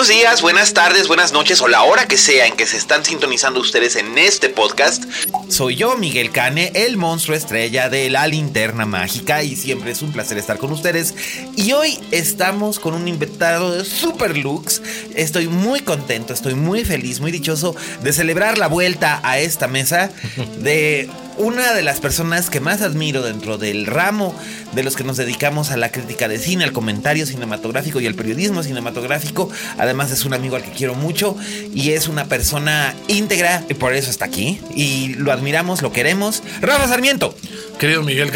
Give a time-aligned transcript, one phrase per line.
[0.00, 3.04] Buenos días, buenas tardes, buenas noches o la hora que sea en que se están
[3.04, 5.04] sintonizando ustedes en este podcast.
[5.48, 10.10] Soy yo, Miguel Cane, el monstruo estrella de la linterna mágica y siempre es un
[10.10, 11.14] placer estar con ustedes.
[11.54, 14.80] Y hoy estamos con un invitado de Super Lux.
[15.14, 20.10] Estoy muy contento, estoy muy feliz, muy dichoso de celebrar la vuelta a esta mesa
[20.60, 24.34] de una de las personas que más admiro dentro del ramo
[24.72, 28.14] de los que nos dedicamos a la crítica de cine, al comentario cinematográfico y al
[28.14, 29.48] periodismo cinematográfico.
[29.90, 31.36] Además es un amigo al que quiero mucho
[31.74, 34.60] y es una persona íntegra y por eso está aquí.
[34.72, 36.44] Y lo admiramos, lo queremos.
[36.60, 37.34] Rafa Sarmiento.
[37.80, 38.30] Querido Miguel,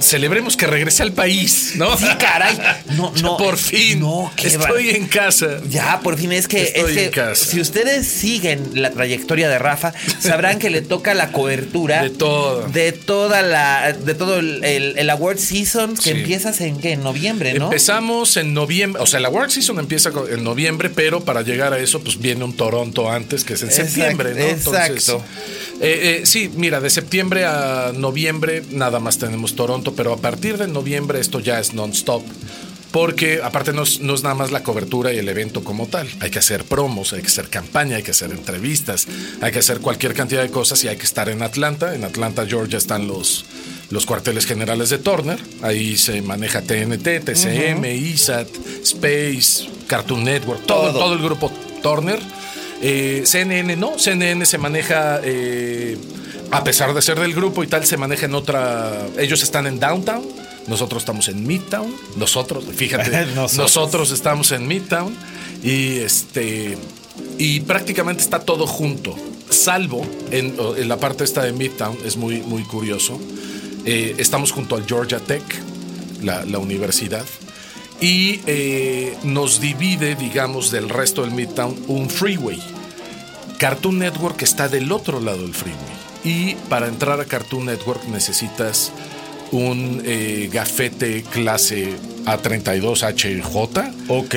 [0.00, 1.96] celebremos que regrese al país, ¿no?
[1.96, 2.58] Sí, caray.
[2.96, 3.36] No, no.
[3.36, 4.00] Por fin.
[4.00, 5.60] No, Estoy en casa.
[5.68, 7.44] Ya, por fin es que, Estoy es que en casa.
[7.44, 12.66] si ustedes siguen la trayectoria de Rafa, sabrán que le toca la cobertura De todo.
[12.68, 16.10] de toda la, de todo el, el- el award season que Sí.
[16.10, 17.66] empiezas en qué, en noviembre, ¿no?
[17.66, 21.78] Empezamos en noviembre, o sea, la World Season empieza en noviembre, pero para llegar a
[21.78, 24.40] eso, pues viene un Toronto antes, que es en Exacto, septiembre, ¿no?
[24.44, 25.24] exacto.
[25.80, 30.58] eh, eh, sí, mira, de septiembre a noviembre nada más tenemos Toronto, pero a partir
[30.58, 32.22] de noviembre esto ya es non-stop.
[32.90, 36.08] Porque aparte no es, no es nada más la cobertura y el evento como tal.
[36.18, 39.06] Hay que hacer promos, hay que hacer campaña, hay que hacer entrevistas,
[39.40, 41.94] hay que hacer cualquier cantidad de cosas y hay que estar en Atlanta.
[41.94, 43.44] En Atlanta, Georgia, están los,
[43.90, 45.38] los cuarteles generales de Turner.
[45.62, 48.48] Ahí se maneja TNT, TCM, ISAT,
[48.82, 50.98] Space, Cartoon Network, todo, Todo.
[50.98, 51.52] todo el grupo
[51.84, 52.18] Turner.
[52.82, 55.98] Eh, CNN no, CNN se maneja, eh,
[56.50, 59.06] a pesar de ser del grupo y tal, se maneja en otra.
[59.18, 60.24] Ellos están en Downtown,
[60.66, 61.94] nosotros estamos en Midtown.
[62.16, 63.54] Nosotros, fíjate, Nosotros.
[63.56, 64.10] nosotros.
[64.10, 65.14] estamos en Midtown
[65.62, 66.76] y este.
[67.38, 69.14] Y prácticamente está todo junto,
[69.50, 73.20] salvo en, en la parte esta de Midtown, es muy, muy curioso.
[73.84, 75.42] Eh, estamos junto al Georgia Tech,
[76.22, 77.24] la, la universidad,
[78.00, 82.62] y eh, nos divide, digamos, del resto del Midtown un freeway.
[83.58, 85.99] Cartoon Network está del otro lado del freeway.
[86.24, 88.92] Y para entrar a Cartoon Network necesitas
[89.52, 91.94] un eh, gafete clase
[92.26, 93.92] A32HJ.
[94.08, 94.34] Ok.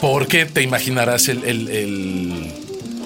[0.00, 2.52] Porque te imaginarás el, el- el-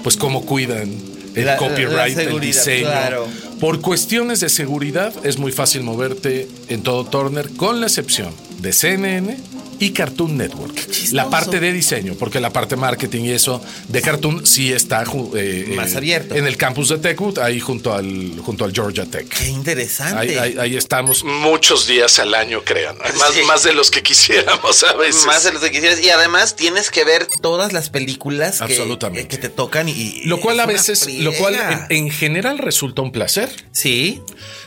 [0.03, 0.91] pues cómo cuidan
[1.34, 2.87] el La- la copyright, el diseño.
[2.87, 3.27] claro.
[3.61, 8.72] Por cuestiones de seguridad es muy fácil moverte en todo Turner, con la excepción de
[8.72, 9.36] CNN
[9.80, 10.74] y Cartoon Network.
[11.12, 15.30] La parte de diseño, porque la parte marketing y eso de Cartoon sí está ju-
[15.36, 16.34] eh, Más eh, abierto.
[16.34, 19.28] en el campus de Techwood, ahí junto al, junto al Georgia Tech.
[19.28, 20.19] Qué interesante.
[20.19, 22.96] Ahí, ahí- ahí estamos muchos días al año, crean.
[23.19, 23.42] Más, Sí.
[23.46, 25.25] más de los que quisiéramos a veces.
[25.26, 26.02] Más de lo que quisieras.
[26.02, 29.28] Y además tienes que ver todas las películas que, Absolutamente.
[29.28, 30.22] que te tocan y.
[30.25, 31.54] Lo cual a veces, lo cual
[31.88, 33.48] en, en general resulta un placer.
[33.70, 34.20] Sí.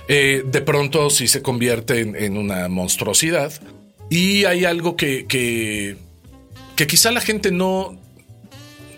[0.07, 3.51] Eh, de pronto sí se convierte en, en una monstruosidad.
[4.11, 5.95] Y hay algo que, que,
[6.75, 7.97] que quizá la gente no,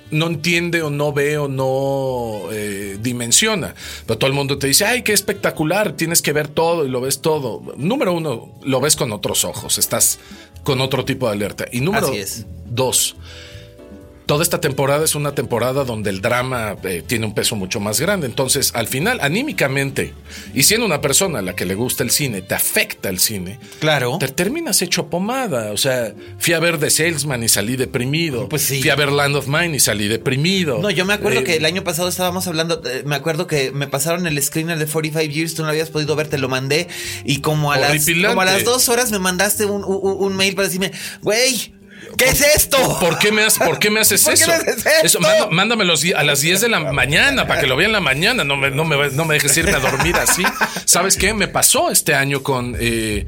[0.10, 3.76] no entiende o no ve o no eh, dimensiona.
[4.08, 7.00] Pero todo el mundo te dice, ay, qué espectacular, tienes que ver todo y lo
[7.00, 7.62] ves todo.
[7.78, 10.18] Número uno, lo ves con otros ojos, estás
[10.64, 11.66] con otro tipo de alerta.
[11.72, 12.48] Y número Así es.
[12.66, 13.16] dos,
[14.26, 18.00] toda esta temporada es una temporada donde el drama eh, tiene un peso mucho más
[18.00, 18.26] grande.
[18.28, 20.14] Entonces, al final, anímicamente,
[20.54, 23.60] y siendo una persona a la que le gusta el cine, te afecta el cine,
[23.80, 24.18] Claro.
[24.20, 25.72] te terminas hecho pomada.
[25.72, 28.48] O sea, fui a ver The Salesman y salí deprimido.
[28.50, 28.82] Pues sí.
[28.82, 30.80] Fui a ver Land of Mine y salí deprimido.
[30.80, 33.72] No, yo me acuerdo Eh, que el año pasado estábamos hablando, eh, me acuerdo que
[33.72, 36.48] me pasaron el screener de 45 Years, tú no lo habías podido ver, te lo
[36.50, 36.88] mandé
[37.26, 40.56] y como a, las, como a las dos horas me mandaste un, un- un mail
[40.56, 40.92] para decirme,
[41.22, 41.74] güey,
[42.18, 43.00] ¿qué es esto?
[43.00, 44.52] ¿Por qué me, has- por qué me haces ¿Por qué eso?
[44.52, 45.20] me haces esto?
[45.20, 47.94] manda- mándame los di- a las 10 de la mañana para que lo vea en
[47.94, 48.44] la mañana.
[48.44, 50.44] No me, no me, no me dejes irme a dormir así.
[50.86, 51.34] ¿Sabes qué?
[51.34, 52.76] Me pasó este año con.
[52.80, 53.26] eh,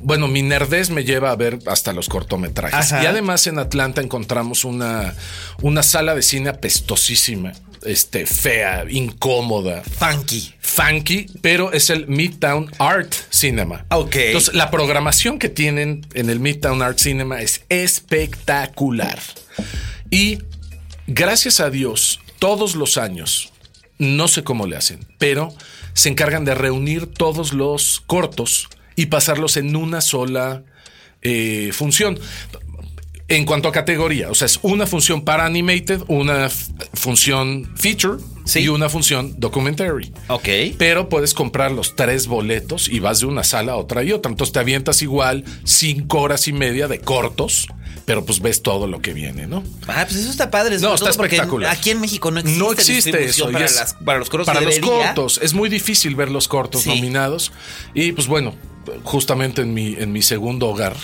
[0.00, 2.92] bueno, mi nerdez me lleva a ver hasta los cortometrajes.
[2.92, 3.02] Ajá.
[3.02, 5.14] Y además en Atlanta encontramos una,
[5.62, 7.52] una sala de cine apestosísima,
[7.84, 10.54] este, fea, incómoda, Funky.
[10.60, 13.86] funky, pero es el Midtown Art Cinema.
[13.90, 14.16] Ok.
[14.16, 19.18] Entonces, la programación que tienen en el Midtown Art Cinema es espectacular.
[20.10, 20.38] Y
[21.06, 23.52] gracias a Dios, todos los años,
[23.98, 25.54] no sé cómo le hacen, pero
[25.94, 30.64] se encargan de reunir todos los cortos y pasarlos en una sola
[31.22, 32.18] eh, función.
[33.28, 36.48] En cuanto a categoría, o sea, es una función para animated, una
[36.94, 38.60] función feature Sí.
[38.60, 40.12] y una función documentary.
[40.28, 40.48] Ok.
[40.78, 44.30] Pero puedes comprar los tres boletos y vas de una sala a otra y otra.
[44.30, 47.66] Entonces te avientas igual cinco horas y media de cortos,
[48.04, 49.64] pero pues ves todo lo que viene, ¿no?
[49.88, 50.78] Ah, pues eso está padre.
[50.78, 51.72] No, está espectacular.
[51.72, 53.50] Aquí en México no existe, no existe eso.
[53.50, 54.46] para, es- las- para los cortos.
[54.46, 55.06] Para que los debería.
[55.06, 55.40] cortos.
[55.42, 56.90] Es muy difícil ver los cortos Sí.
[56.90, 57.50] nominados.
[57.94, 58.54] Y pues bueno,
[59.04, 60.94] justamente en mi, en mi segundo hogar,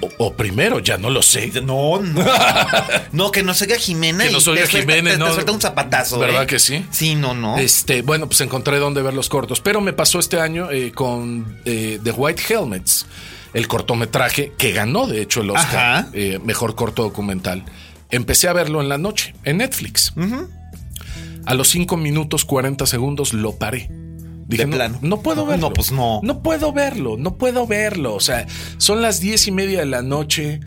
[0.00, 1.50] o, o primero, ya no lo sé.
[1.62, 2.24] No, no.
[3.12, 4.24] no, que nos oiga Jimena.
[4.24, 5.32] Que nos oiga te Jimena, te- te no.
[5.32, 6.18] suelta un zapatazo.
[6.18, 6.46] ¿Verdad ¿eh?
[6.46, 6.84] que sí?
[6.90, 7.58] Sí, no, no.
[7.58, 9.60] Este, bueno, pues encontré dónde ver los cortos.
[9.60, 13.06] Pero me pasó este año eh, con eh, The White Helmets,
[13.54, 16.06] el cortometraje que ganó, de hecho, el Oscar,
[16.44, 17.64] mejor corto documental.
[18.10, 20.12] Empecé a verlo en la noche, en Netflix.
[21.44, 23.90] A los 5 minutos 40 segundos lo paré.
[24.48, 24.98] Dije, De no, plano.
[25.02, 25.68] no puedo verlo.
[25.68, 26.20] no, pues no.
[26.24, 28.14] No puedo verlo, no puedo verlo.
[28.14, 28.46] O sea,
[28.78, 30.60] son las diez y media de la noche.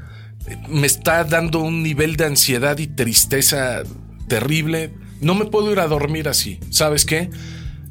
[0.69, 3.83] Me está dando un nivel de ansiedad y tristeza
[4.28, 4.94] terrible.
[5.19, 6.60] No me puedo ir a dormir así.
[6.69, 7.30] ¿Sabes qué?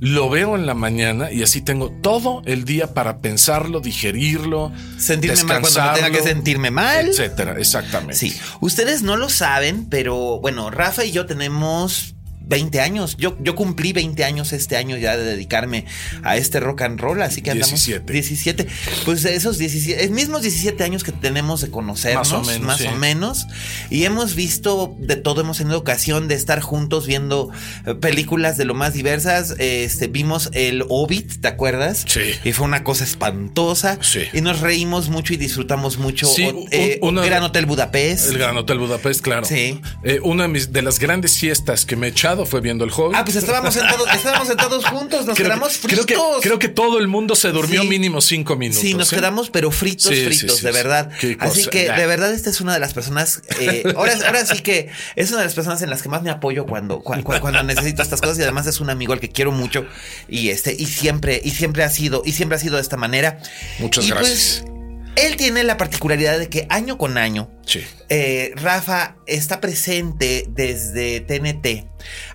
[0.01, 5.45] Lo veo en la mañana y así tengo todo el día para pensarlo, digerirlo, Sentirme
[5.45, 7.09] mal cuando no tenga que sentirme mal.
[7.09, 7.57] etcétera.
[7.59, 8.15] Exactamente.
[8.17, 12.15] Sí, ustedes no lo saben, pero bueno, Rafa y yo tenemos
[12.51, 13.17] 20 años.
[13.17, 15.87] Yo, yo cumplí 20 años este año ya de dedicarme
[16.25, 18.13] a este rock and roll, así que andamos 17.
[18.13, 18.67] 17.
[19.05, 22.79] Pues esos 17, es mismos 17 años que tenemos de conocernos, Más o menos, más
[22.79, 22.87] sí.
[22.89, 23.47] o menos,
[23.89, 27.51] y hemos visto de todo, hemos tenido ocasión de estar juntos viendo
[27.87, 29.55] eh, películas de lo más diversas.
[29.59, 32.05] Este, vimos el Hobbit, ¿te acuerdas?
[32.09, 32.21] Sí.
[32.45, 33.99] Y fue una cosa espantosa.
[34.03, 34.23] Sí.
[34.33, 36.27] Y nos reímos mucho y disfrutamos mucho.
[36.27, 38.31] Sí, O- eh, una- Gran Hotel Budapest.
[38.31, 39.47] El Gran Hotel Budapest, claro.
[39.47, 39.81] Sí.
[40.03, 42.91] Eh, una de, mis, de las grandes siestas que me he echado fue viendo el
[42.91, 43.17] Hobbit.
[43.17, 46.37] Ah, pues estábamos sentados, estábamos sentados juntos, nos creo, quedamos que, creo, fritos.
[46.37, 47.89] que, creo que todo el mundo se durmió Sí.
[47.89, 48.81] mínimo cinco minutos.
[48.83, 49.17] Sí, nos ¿eh?
[49.17, 51.11] quedamos, pero fritos, Sí, fritos, de verdad.
[51.39, 53.43] Así que, de verdad, esta es una de las personas.
[53.61, 56.31] eh, ahora, ahora sí que es una de las personas en las que más me
[56.31, 58.39] apoyo cuando, cuando, cuando necesito estas cosas.
[58.39, 59.87] Y además es un amigo al que quiero mucho.
[60.29, 63.39] Y este, y siempre, y siempre ha sido, y siempre ha sido de esta manera.
[63.79, 64.80] Muchas Y, pues, gracias.
[65.17, 67.85] Él tiene la particularidad de que año con año Sí.
[68.09, 71.87] eh, Rafa está presente desde TNT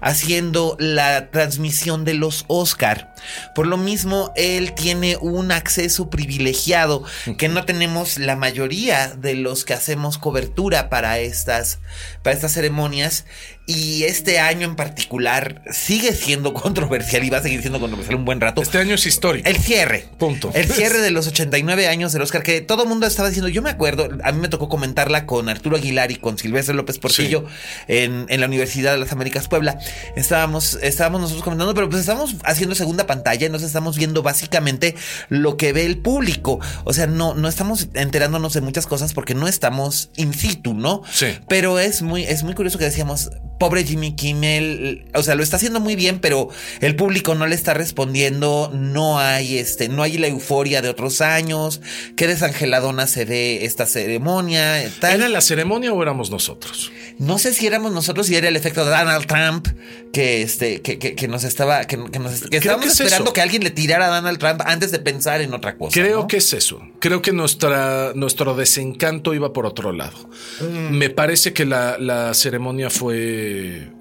[0.01, 3.13] haciendo la transmisión de los Oscar.
[3.53, 7.03] Por lo mismo, él tiene un acceso privilegiado
[7.37, 11.79] que no tenemos la mayoría de los que hacemos cobertura para estas,
[12.23, 13.25] para estas ceremonias.
[13.67, 18.25] Y este año en particular sigue siendo controversial y va a seguir siendo controversial un
[18.25, 18.61] buen rato.
[18.61, 19.49] Este año es histórico.
[19.49, 20.05] El cierre.
[20.17, 20.51] Punto.
[20.53, 23.61] El cierre de los 89 años del Oscar, que todo el mundo estaba diciendo, yo
[23.61, 27.45] me acuerdo, a mí me tocó comentarla con Arturo Aguilar y con Silvestre López Portillo
[27.87, 29.79] en, en la Universidad de las Américas Puebla.
[30.15, 34.95] Estábamos, estábamos nosotros comentando, pero pues estamos haciendo segunda pantalla, nos estamos viendo básicamente
[35.29, 36.59] lo que ve el público.
[36.83, 41.01] O sea, no, no estamos enterándonos de muchas cosas porque no estamos in situ, ¿no?
[41.11, 41.27] Sí.
[41.47, 45.55] Pero es muy, es muy curioso que decíamos, pobre Jimmy Kimmel, o sea, lo está
[45.57, 46.49] haciendo muy bien, pero
[46.81, 51.21] el público no le está respondiendo, no hay este, no hay la euforia de otros
[51.21, 51.81] años,
[52.15, 55.15] qué desangeladona se ve esta ceremonia, tal.
[55.19, 56.91] ¿Era la ceremonia o éramos nosotros?
[57.17, 59.67] No sé si éramos nosotros y era el efecto de Donald Trump
[60.11, 63.33] que este, que, que- que nos estaba, que, que nos, estábamos es esperando eso.
[63.33, 65.93] que alguien le tirara a Donald Trump antes de pensar en otra cosa.
[65.93, 66.27] Creo ¿no?
[66.27, 66.81] que es eso.
[66.99, 70.29] Creo que nuestra, nuestro desencanto iba por otro lado.
[70.61, 70.97] Mm.
[70.97, 73.44] Me parece que la, la ceremonia fue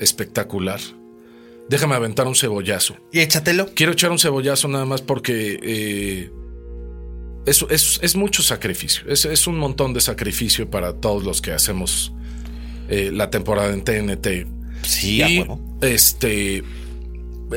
[0.00, 0.80] espectacular.
[1.68, 2.96] Déjame aventar un cebollazo.
[3.12, 3.70] Y échatelo.
[3.74, 6.30] Quiero echar un cebollazo nada más porque eh,
[7.46, 9.04] es, es- es mucho sacrificio.
[9.08, 12.12] Es, es un montón de sacrificio para todos los que hacemos
[12.88, 14.46] eh, la temporada en TNT.
[14.82, 15.58] Sí, a y huevo.
[15.80, 16.62] este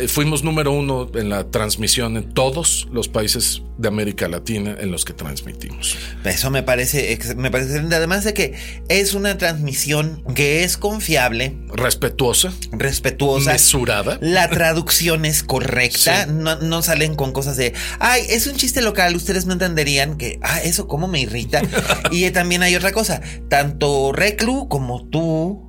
[0.08, 5.06] fuimos número uno en la transmisión en todos los países de América Latina en los
[5.06, 5.96] que transmitimos.
[6.24, 7.96] Eso me parece, me parece excelente.
[7.96, 8.54] Además de que
[8.90, 13.54] es una transmisión que es confiable, Respetuosa, respetuosa.
[13.54, 14.18] mesurada.
[14.22, 16.32] La traducción es correcta, Sí.
[16.34, 20.40] no, no salen con cosas de, ay, es un chiste local, ustedes no entenderían que,
[20.42, 21.62] ah, eso cómo me irrita.
[22.12, 25.67] y también hay otra cosa, tanto Reclu como tú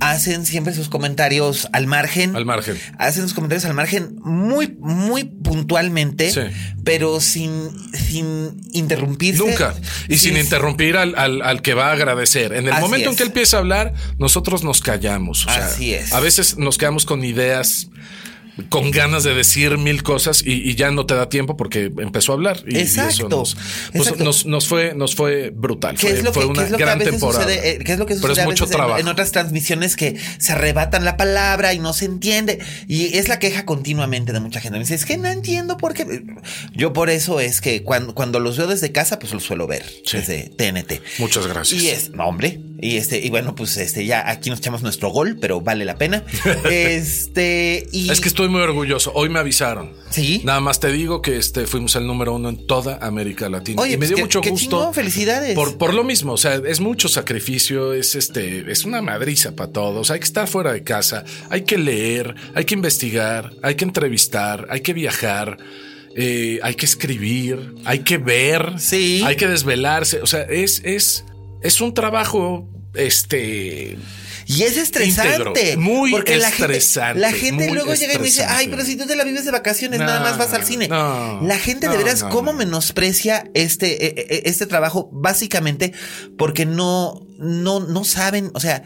[0.00, 2.36] hacen siempre sus comentarios al margen.
[2.36, 2.78] Al margen.
[2.98, 6.40] Hacen sus comentarios al margen muy, muy puntualmente, Sí.
[6.84, 9.38] pero sin, sin interrumpirse.
[9.44, 9.74] Nunca.
[10.08, 12.52] Y sin interrumpir al, al- al que va a agradecer.
[12.52, 15.46] En el Así momento en que él empieza a hablar, nosotros nos callamos.
[15.46, 16.12] O sea, Así es.
[16.12, 17.88] A veces nos quedamos con ideas,
[18.70, 22.32] con ganas de decir mil cosas y, y ya no te da tiempo porque empezó
[22.32, 22.62] a hablar.
[22.66, 24.24] Y, y eso Exacto, nos, pues exacto.
[24.24, 25.96] nos, nos fue, nos fue brutal.
[25.96, 27.44] ¿Qué Fue, es lo fue que, una es gran temporada.
[27.44, 27.70] sucede?
[27.70, 28.98] eh, ¿Qué es lo que Pero sucede es a mucho en- trabajo.
[29.00, 32.58] En, otras transmisiones que se arrebatan la palabra y no se entiende?
[32.88, 34.78] Y es la queja continuamente de mucha gente.
[34.78, 36.24] Me dice, es que no entiendo por qué.
[36.74, 39.84] Yo por eso es que cuando, cuando los veo desde casa, pues los suelo ver
[40.04, 40.16] Sí.
[40.18, 41.02] desde TNT.
[41.18, 41.82] Muchas gracias.
[41.82, 42.58] Y es, no, hombre.
[42.78, 45.96] Y este, y bueno, pues este, ya aquí nos echamos nuestro gol, pero vale la
[45.96, 46.24] pena.
[46.70, 48.10] este, y.
[48.10, 49.12] Es que estoy muy orgulloso.
[49.14, 49.92] Hoy me avisaron.
[50.10, 50.42] Sí.
[50.44, 53.80] Nada más te digo que este fuimos el número uno en toda América Latina.
[53.82, 54.56] Oye, y me pues dio qué- mucho gusto.
[54.78, 55.54] chingón, felicidades.
[55.54, 59.72] Por, por lo mismo, o sea, es mucho sacrificio, es este, es una madriza para
[59.72, 60.10] todos.
[60.10, 64.66] Hay que estar fuera de casa, hay que leer, hay que investigar, hay que entrevistar,
[64.70, 65.58] hay que viajar.
[66.18, 69.22] eh, hay que escribir, hay que ver, Sí.
[69.26, 70.22] hay que desvelarse.
[70.22, 71.24] O sea, es, es,
[71.66, 73.98] es un trabajo, este,
[74.46, 75.50] Y es estresante.
[75.50, 78.84] Íntegro, muy porque la estresante, gente, la gente luego llega y me dice, ay, pero
[78.84, 80.86] si tú te la vives de vacaciones, No, nada más vas al cine.
[80.88, 82.58] no, la gente de no, veras, no, ¿cómo no.
[82.58, 85.08] menosprecia este, eh, eh, este trabajo?
[85.12, 85.92] Básicamente
[86.38, 88.82] porque no, no, no saben, o sea,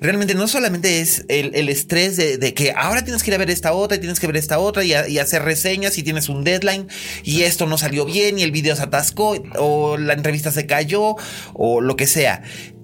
[0.00, 3.38] realmente no solamente es el, el estrés de, de que ahora tienes que ir a
[3.38, 6.02] ver esta otra y tienes que ver esta otra y, a- y hacer reseñas y
[6.02, 6.86] tienes un deadline
[7.22, 11.16] y esto no salió bien y el video se atascó o la entrevista se cayó
[11.54, 12.42] o lo que sea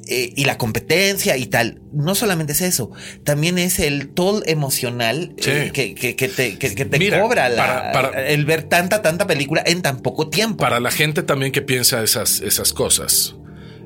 [0.08, 1.82] eh, y la competencia y tal.
[1.92, 2.90] No solamente es eso,
[3.22, 5.50] también es el toll emocional Sí.
[5.50, 9.02] eh, que, que- que te, que- te Mira, cobra la- para- para- el ver tanta,
[9.02, 10.56] tanta película en tan poco tiempo.
[10.56, 13.36] Para la gente también que piensa esas, esas cosas,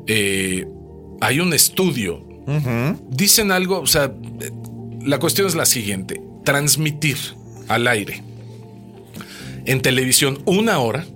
[0.07, 0.65] eh,
[1.25, 2.23] hay un estudio.
[3.09, 4.13] Dicen algo, o sea,
[5.03, 7.17] la cuestión es la siguiente: transmitir
[7.69, 8.23] al aire
[9.65, 11.07] en televisión una hora,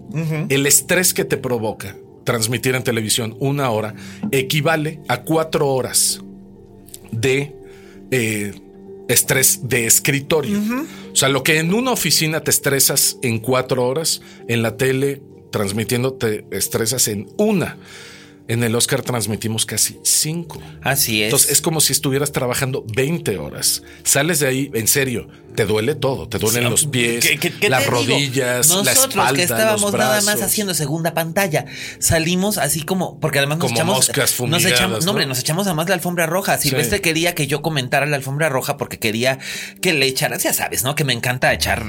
[0.49, 3.95] el estrés que te provoca transmitir en televisión una hora
[4.33, 6.21] equivale a cuatro horas
[7.11, 7.55] de
[8.11, 8.53] eh,
[9.09, 10.61] estrés de escritorio.
[11.11, 15.23] O sea, lo que en una oficina te estresas en cuatro horas, en la tele
[15.50, 17.79] transmitiendo te estresas en una.
[18.49, 20.61] En el Oscar transmitimos casi cinco.
[20.83, 21.26] Así es.
[21.26, 23.83] Entonces es como si estuvieras trabajando 20 horas.
[24.02, 25.28] Sales de ahí, en serio,
[25.59, 26.29] te duele todo.
[26.29, 29.91] Te duelen Sí, los pies, ¿qué- qué- qué las rodillas, la Nosotros espalda, que estábamos
[29.91, 31.65] los nada más haciendo segunda pantalla,
[31.99, 35.31] salimos así como, porque además nos Como echamos, moscas nos echamos, no, hombre, ¿no?
[35.31, 36.59] nos echamos además la alfombra roja.
[36.59, 37.03] Silvestre Sí.
[37.03, 39.41] quería que yo comentara la alfombra roja porque quería
[39.83, 40.95] que le echaras, ya sabes, ¿no?
[40.95, 41.85] Que me encanta echar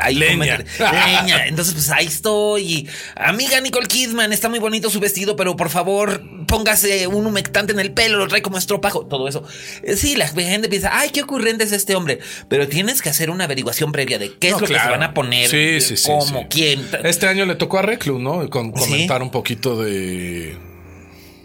[0.00, 0.58] ahí Leña.
[1.46, 2.62] Entonces, pues ahí estoy.
[2.64, 7.72] Y, Amiga Nicole Kidman, está muy bonito su vestido, pero por favor, póngase un humectante
[7.72, 9.44] en el pelo, lo trae como estropajo, todo eso.
[9.84, 12.18] Eh, Sí, la gente piensa, ay, qué ocurrente es este hombre.
[12.48, 15.02] Pero tienes que hacer una averiguación previa de qué es No, lo que se van
[15.02, 16.86] a poner, Sí, sí, sí, cómo, quién.
[17.04, 18.48] Este año le tocó a Reclu, ¿no?
[18.50, 20.56] Con, comentar un poquito de,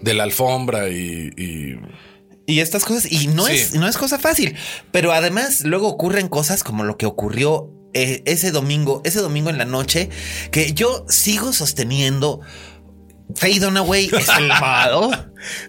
[0.02, 1.80] de la alfombra y, y-
[2.46, 3.54] Y estas cosas, y no, Sí.
[3.54, 4.56] es, no es cosa fácil,
[4.92, 9.58] pero además luego ocurren cosas como lo que ocurrió eh, ese domingo, ese domingo en
[9.58, 10.10] la noche,
[10.52, 12.40] que yo sigo sosteniendo.
[13.36, 15.12] Faye Dunaway es el malo.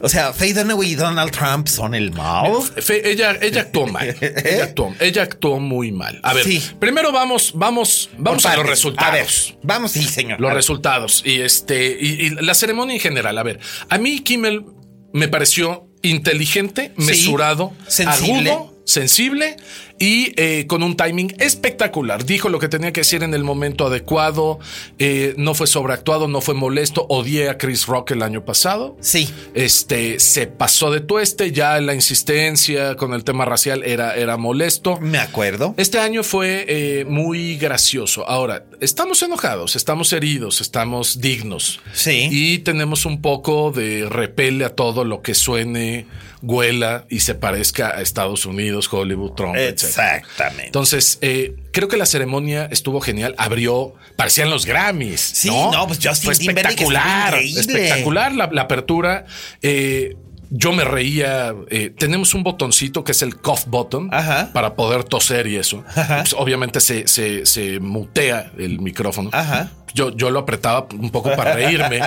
[0.01, 2.63] O sea, Faye Dunaway y Donald Trump son el malo.
[2.63, 4.09] Fe- ella, ella actuó mal.
[4.21, 6.19] Ella actuó, ella actuó muy mal.
[6.23, 6.63] A ver, Sí.
[6.79, 9.09] primero vamos, vamos, vamos a los resultados.
[9.11, 9.29] A ver,
[9.63, 10.41] vamos, sí, señor.
[10.41, 13.37] Los resultados y este y, y la ceremonia en general.
[13.39, 14.65] A ver, a mí Kimmel
[15.13, 18.51] me pareció inteligente, mesurado, sensible.
[18.53, 19.57] agudo, sensible
[19.99, 22.25] y eh, con un timing espectacular.
[22.25, 24.59] Dijo lo que tenía que decir en el momento adecuado.
[24.99, 27.07] eh, no fue sobreactuado, no fue molesto.
[27.09, 28.97] Odié a Chris Rock el año pasado.
[29.01, 29.29] Sí.
[29.55, 34.99] Este se pasó de tueste, ya la insistencia con el tema racial era, era molesto.
[35.01, 35.75] Me acuerdo.
[35.77, 38.27] Este año fue eh, muy gracioso.
[38.27, 41.81] Ahora, estamos enojados, estamos heridos, estamos dignos.
[41.93, 42.29] Sí.
[42.31, 46.07] Y tenemos un poco de repele a todo lo que suene,
[46.43, 49.85] huela y se parezca a Estados Unidos, Hollywood, Trump, etc.
[49.85, 50.67] Exactamente.
[50.67, 53.35] Entonces, eh, creo que la ceremonia estuvo genial.
[53.39, 55.21] Abrió, parecían los Grammys.
[55.21, 57.35] Sí, no, no, pues Justin Fue espectacular.
[57.35, 59.27] Espectacular la, la apertura.
[59.63, 60.17] Eh,
[60.51, 61.55] yo me reía.
[61.71, 64.51] eh, tenemos un botoncito que es el cough button Ajá.
[64.53, 65.85] para poder toser y eso.
[65.95, 69.31] Pues, obviamente se, se, se mutea el micrófono.
[69.33, 69.71] Ajá.
[69.93, 72.01] Yo, yo lo apretaba un poco para reírme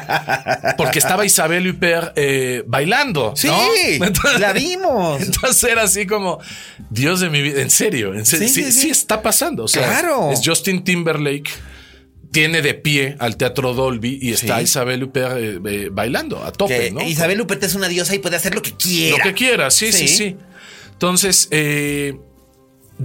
[0.78, 3.34] porque estaba Isabel Huppert eh, bailando.
[3.36, 3.50] Sí,
[4.00, 4.40] ¿no?
[4.40, 5.22] la vimos.
[5.22, 6.40] Entonces era así como,
[6.90, 8.90] Dios de mi vida, en serio, en serio, Sí, sí, sí, sí sí.
[8.90, 9.66] está pasando.
[9.66, 10.32] O sea, Claro.
[10.32, 11.50] Es Justin Timberlake,
[12.34, 14.64] tiene de pie al Teatro Dolby y está Sí.
[14.66, 17.02] Isabel Huppert eh, eh, bailando a tope, Que ¿no?
[17.02, 19.18] Isabel Huppert es una diosa y puede hacer lo que quiera.
[19.18, 20.18] Lo que quiera, sí, sí, Sí.
[20.18, 20.36] sí.
[20.92, 22.16] Entonces, eh,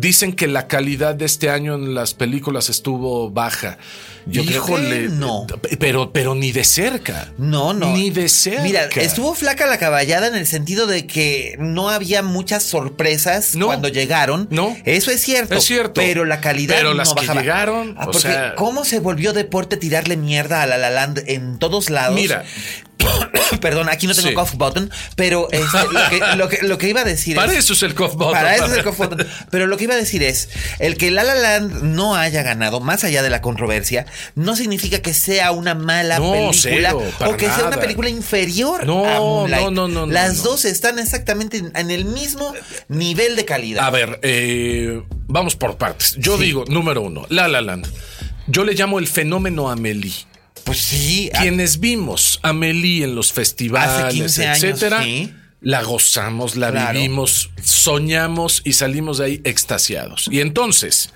[0.01, 3.79] dicen que la calidad de este año en las películas estuvo baja.
[4.27, 5.47] Yo creo Híjole, no.
[5.81, 7.33] Pero, pero ni de cerca.
[7.39, 7.97] No, no.
[7.97, 8.63] Ni de cerca.
[8.63, 13.67] Mira, estuvo flaca la caballada en el sentido de que no había muchas sorpresas No.
[13.67, 14.47] cuando llegaron.
[14.51, 14.77] No.
[14.85, 15.55] Eso es cierto.
[15.55, 15.95] Es cierto.
[15.95, 17.41] Pero la calidad Pero no las que bajaba.
[17.41, 21.23] llegaron, Ah, o porque sea- cómo se volvió deporte tirarle mierda a La La Land
[21.27, 22.15] en todos lados.
[22.15, 22.45] Mira,
[23.61, 24.35] Perdón, aquí no tengo Sí.
[24.35, 27.59] cough button, pero este, lo, que, lo que- lo que iba a decir para es...
[27.61, 28.33] eso es el cough button.
[28.33, 29.27] Para eso es el cough button.
[29.51, 32.81] Pero lo que iba a decir es, el que La La Land no haya ganado,
[32.81, 37.37] más allá de la controversia, no significa que sea una mala No, película cero, o
[37.37, 39.63] que sea una película inferior No, a Moonlight.
[39.65, 42.53] no, no, no, no, Las dos están exactamente en, en el mismo
[42.89, 43.85] nivel de calidad.
[43.85, 46.17] A ver, eh, vamos por partes.
[46.19, 46.45] Yo Sí.
[46.45, 47.87] digo, número uno, La La Land.
[48.47, 50.13] Yo le llamo el fenómeno Amelie.
[50.65, 51.31] Pues sí.
[51.35, 55.33] a- Quienes vimos Amelie en los festivales, Hace 15 años, etcétera, sí.
[55.61, 56.99] La gozamos, la Claro.
[56.99, 60.29] vivimos, soñamos y salimos de ahí extasiados.
[60.31, 61.11] Y entonces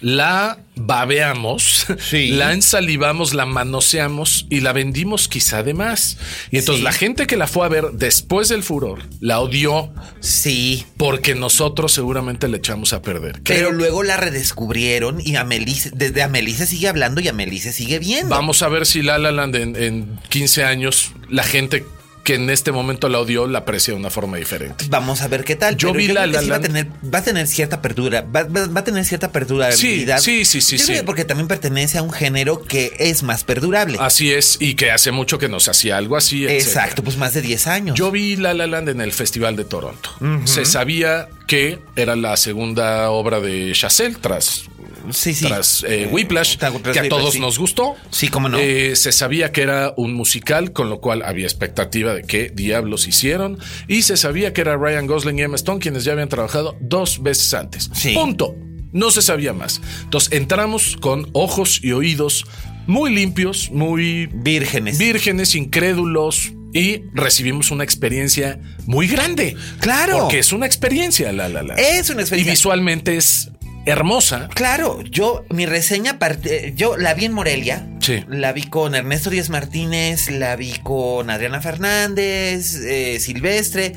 [0.00, 2.28] la babeamos, Sí.
[2.28, 6.18] la ensalivamos, la manoseamos y la vendimos quizá de más.
[6.52, 6.84] Y entonces Sí.
[6.84, 10.86] la gente que la fue a ver después del furor la odió Sí.
[10.96, 13.40] porque nosotros seguramente le echamos a perder.
[13.42, 17.60] Pero Creo- luego la redescubrieron y Amelie, se- desde Amelie se sigue hablando y Amelie
[17.60, 18.34] se sigue viendo.
[18.34, 21.84] Vamos a ver si La La Land en, en 15 años, la gente
[22.30, 24.84] que en este momento la odió la aprecia de una forma diferente.
[24.88, 25.76] Vamos a ver qué tal.
[25.76, 27.76] Yo pero vi creo La que La sí va a tener, va a tener cierta
[27.76, 30.18] apertura, va, va- va a tener cierta perdurabilidad.
[30.20, 31.00] Sí, sí, sí, sí, Yo creo sí.
[31.00, 33.96] que porque también pertenece a un género que es más perdurable.
[34.00, 36.44] Así es, y que hace mucho que nos hacía algo así.
[36.44, 36.60] etcétera.
[36.84, 37.96] Exacto, pues más de 10 años.
[37.98, 40.10] Yo vi La La Land en el Festival de Toronto.
[40.44, 44.64] Se sabía que era la segunda obra de Chazelle tras,
[45.10, 45.46] sí, sí.
[45.46, 47.40] tras eh, Whiplash, tras que a Whiplash, todos sí.
[47.40, 47.96] nos gustó.
[48.10, 48.58] Sí, cómo no.
[48.58, 53.06] Eh, se sabía que era un musical, con lo cual había expectativa de qué diablos
[53.08, 53.58] hicieron.
[53.88, 57.22] Y se sabía que era Ryan Gosling y Emma Stone, quienes ya habían trabajado dos
[57.22, 57.90] veces antes.
[58.14, 58.54] Punto.
[58.92, 59.80] No se sabía más.
[60.02, 62.44] Entonces entramos con ojos y oídos
[62.86, 64.98] muy limpios, muy Vírgenes.
[64.98, 69.56] vírgenes, incrédulos y recibimos una experiencia muy grande.
[69.80, 70.18] Claro.
[70.20, 71.74] Porque es una experiencia, la la la.
[71.74, 72.52] Es una Y experiencia.
[72.52, 73.50] visualmente es
[73.86, 74.48] hermosa.
[74.54, 77.86] Claro, yo, mi reseña, parte- yo la vi en Morelia.
[78.00, 78.24] Sí.
[78.28, 83.94] La vi con Ernesto Díaz Martínez, la vi con Adriana Fernández, eh, Silvestre.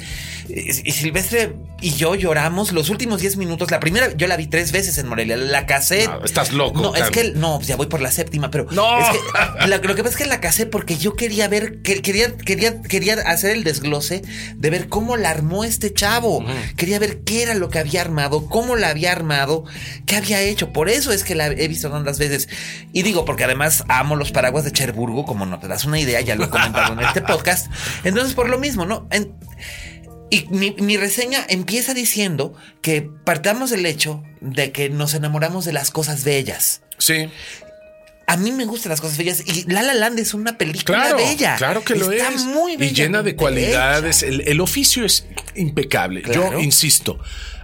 [0.50, 3.70] Y Silvestre y yo lloramos los últimos 10 minutos.
[3.72, 5.38] La primera, yo la vi tres veces en Morelia.
[5.38, 6.08] La casé.
[6.08, 8.68] No, estás loco, No, es que, no, ya voy por la séptima, pero.
[8.72, 9.00] No.
[9.00, 12.02] Es que, la- lo que pasa es que la casé porque yo quería ver, que-
[12.02, 14.22] quería, quería, quería hacer el desglose
[14.56, 16.44] de ver cómo la armó este chavo.
[16.78, 19.66] Quería ver qué era lo que había armado, cómo la había armado,
[20.06, 20.72] qué había hecho.
[20.74, 22.48] Por eso es que la he visto tantas veces.
[22.94, 26.22] Y digo, porque además amo los paraguas de Cherburgo, como no te das una idea,
[26.22, 27.68] ya lo he comentado en este podcast.
[28.04, 29.08] Entonces, por lo mismo, ¿no?
[29.12, 29.34] En-
[30.36, 35.74] y mi, mi reseña empieza diciendo que partamos del hecho de que nos enamoramos de
[35.74, 36.82] las cosas bellas.
[36.98, 37.30] Sí.
[38.26, 41.18] A mí me gustan las cosas bellas y La La Land es una película Claro,
[41.18, 41.56] bella.
[41.58, 42.46] claro que lo Está es.
[42.46, 44.24] muy y bella, llena de cualidades.
[44.24, 46.22] El, el oficio es impecable.
[46.22, 46.54] Claro.
[46.54, 47.20] Yo insisto.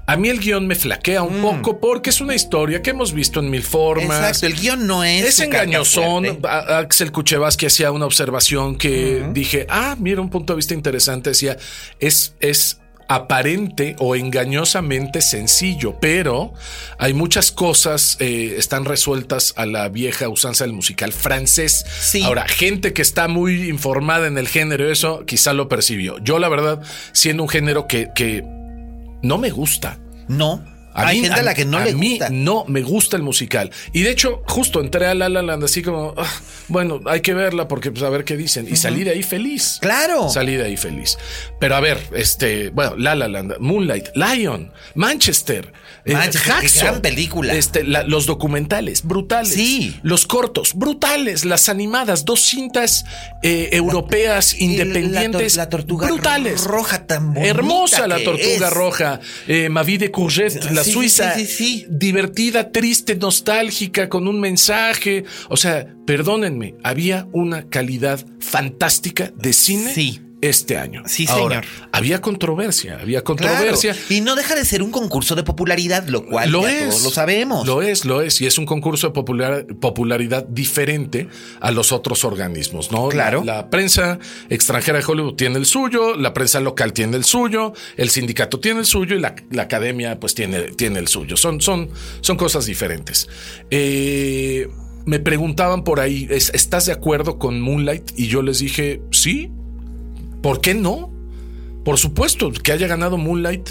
[0.09, 3.41] A mí el guion me flaquea un poco porque es una historia que hemos visto
[3.41, 4.17] en mil formas.
[4.17, 5.23] Exacto, el guion no es.
[5.23, 6.39] Es engañosón.
[6.43, 11.29] Axel Kuchevaski hacía una observación que dije, ah, mira, un punto de vista interesante.
[11.29, 11.57] Decía,
[11.99, 16.55] es, es aparente o engañosamente sencillo, pero
[16.97, 21.85] hay muchas cosas, eh, están resueltas a la vieja usanza del musical francés.
[22.01, 22.23] Sí.
[22.23, 26.17] Ahora, gente que está muy informada en el género, eso quizá lo percibió.
[26.17, 28.43] Yo, la verdad, siendo un género que, que
[29.21, 29.97] no me gusta.
[30.27, 30.63] No.
[30.93, 32.29] A Hay mí- gente a la que no a le mí gusta.
[32.31, 33.71] no me gusta el musical.
[33.93, 36.27] Y de hecho, justo entré a La La Land así como, ah,
[36.67, 38.67] bueno, hay que verla porque pues a ver qué dicen.
[38.69, 39.77] Y salí de ahí feliz.
[39.81, 40.29] Claro.
[40.29, 41.17] Salí de ahí feliz.
[41.59, 45.71] Pero a ver, este, bueno, La La Land, Moonlight, Lion, Manchester,
[46.05, 47.53] eh, Manchester, gran película.
[47.53, 49.53] Este, la- los documentales, brutales.
[49.53, 49.99] Sí.
[50.03, 51.45] Los cortos, brutales.
[51.45, 53.05] Las animadas, dos cintas
[53.43, 56.63] eh, europeas Y la tor- independientes, la tortuga brutales.
[56.63, 58.73] roja tan bonita Hermosa la tortuga es.
[58.73, 59.19] roja.
[59.47, 61.35] Eh, Mavi de Courgette, la Sí, sí, suiza.
[61.39, 61.85] sí.
[61.89, 65.23] Divertida, triste, nostálgica, con un mensaje.
[65.49, 69.93] O sea, perdónenme, había una calidad fantástica de cine.
[69.93, 70.21] Sí.
[70.41, 71.03] Este año.
[71.05, 71.89] Sí, Ahora, señor.
[71.91, 73.23] había controversia, había Claro.
[73.25, 73.93] controversia.
[74.09, 76.87] Y no deja de ser un concurso de popularidad, lo cual Lo es.
[76.89, 77.67] todos lo sabemos.
[77.67, 78.39] Lo es, lo es.
[78.39, 81.27] Y es un concurso de popular- popularidad diferente
[81.59, 83.09] a los otros organismos, ¿no?
[83.09, 83.43] Claro.
[83.43, 84.17] La, la prensa
[84.49, 88.79] extranjera de Hollywood tiene el suyo, la prensa local tiene el suyo, el sindicato tiene
[88.79, 91.35] el suyo y la, la academia pues tiene, tiene el suyo.
[91.35, 91.89] Son, son,
[92.21, 93.27] son cosas diferentes.
[93.71, 94.69] Eh,
[95.05, 98.11] me preguntaban por ahí, ¿es- ¿estás de acuerdo con Moonlight?
[98.17, 99.51] Y yo les dije, sí.
[100.41, 101.11] ¿Por qué no?
[101.85, 103.69] Por supuesto, que haya ganado Moonlight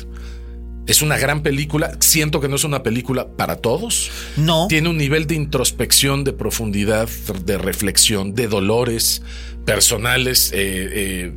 [0.86, 1.96] Es una gran película.
[2.00, 4.10] Siento que no es una película para todos.
[4.36, 4.68] No.
[4.68, 7.08] Tiene un nivel de introspección, de profundidad,
[7.44, 9.20] de reflexión, de dolores
[9.66, 10.50] personales.
[10.54, 11.32] eh, eh,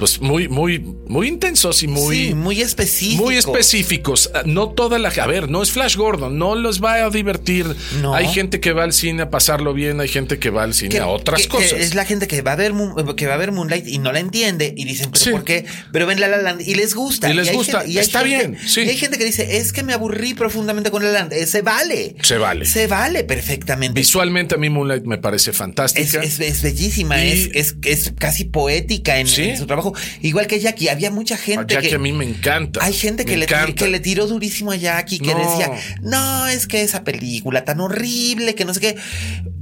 [0.00, 3.24] pues muy, muy, muy intensos y muy, sí, muy específicos.
[3.24, 4.30] muy específicos.
[4.46, 5.10] No toda la.
[5.10, 7.66] A ver, no es Flash Gordon, no los va a divertir.
[8.00, 8.14] No.
[8.14, 10.88] Hay gente que va al cine a pasarlo bien, hay gente que va al cine
[10.90, 11.72] Que- a otras que- que cosas.
[11.74, 12.72] es la gente que va a ver
[13.16, 15.30] que va a ver Moonlight y no la entiende y dicen, ¿pero Sí.
[15.30, 15.66] por qué?
[15.92, 17.30] Pero ven La La Land y les gusta.
[17.30, 18.80] Y les gusta, gente- hay está gente- bien, sí.
[18.82, 21.32] Y hay gente que dice, es que me aburrí profundamente con La La Land.
[21.34, 22.16] Eh, se vale.
[22.22, 22.64] Se vale.
[22.64, 24.00] Se vale perfectamente.
[24.00, 26.22] Visualmente a mí Moonlight me parece fantástica.
[26.22, 29.42] es- es bellísima, Y- es, es, es casi poética en, Sí.
[29.42, 29.89] en su trabajo.
[30.22, 31.94] Igual que Jackie, había mucha A gente Jackie que...
[31.94, 32.84] a mí me encanta.
[32.84, 33.72] Hay gente que le, encanta.
[33.74, 35.38] que le tiró durísimo a Jackie, que No.
[35.38, 35.70] decía,
[36.02, 38.96] no, es que esa película tan horrible, que no sé qué.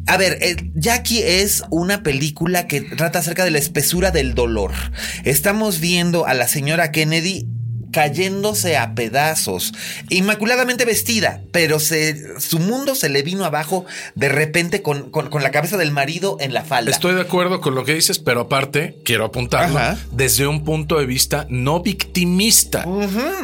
[0.06, 4.72] A ver, eh, Jackie es una película que trata acerca de la espesura del dolor.
[5.24, 7.46] Estamos viendo a la señora Kennedy
[7.92, 9.72] cayéndose a pedazos,
[10.10, 15.42] inmaculadamente vestida, pero se, su mundo se le vino abajo de repente con, con- con
[15.42, 16.90] la cabeza del marido en la falda.
[16.90, 19.98] Estoy de acuerdo con lo que dices, pero aparte quiero apuntarlo Ajá.
[20.12, 22.84] desde un punto de vista no victimista,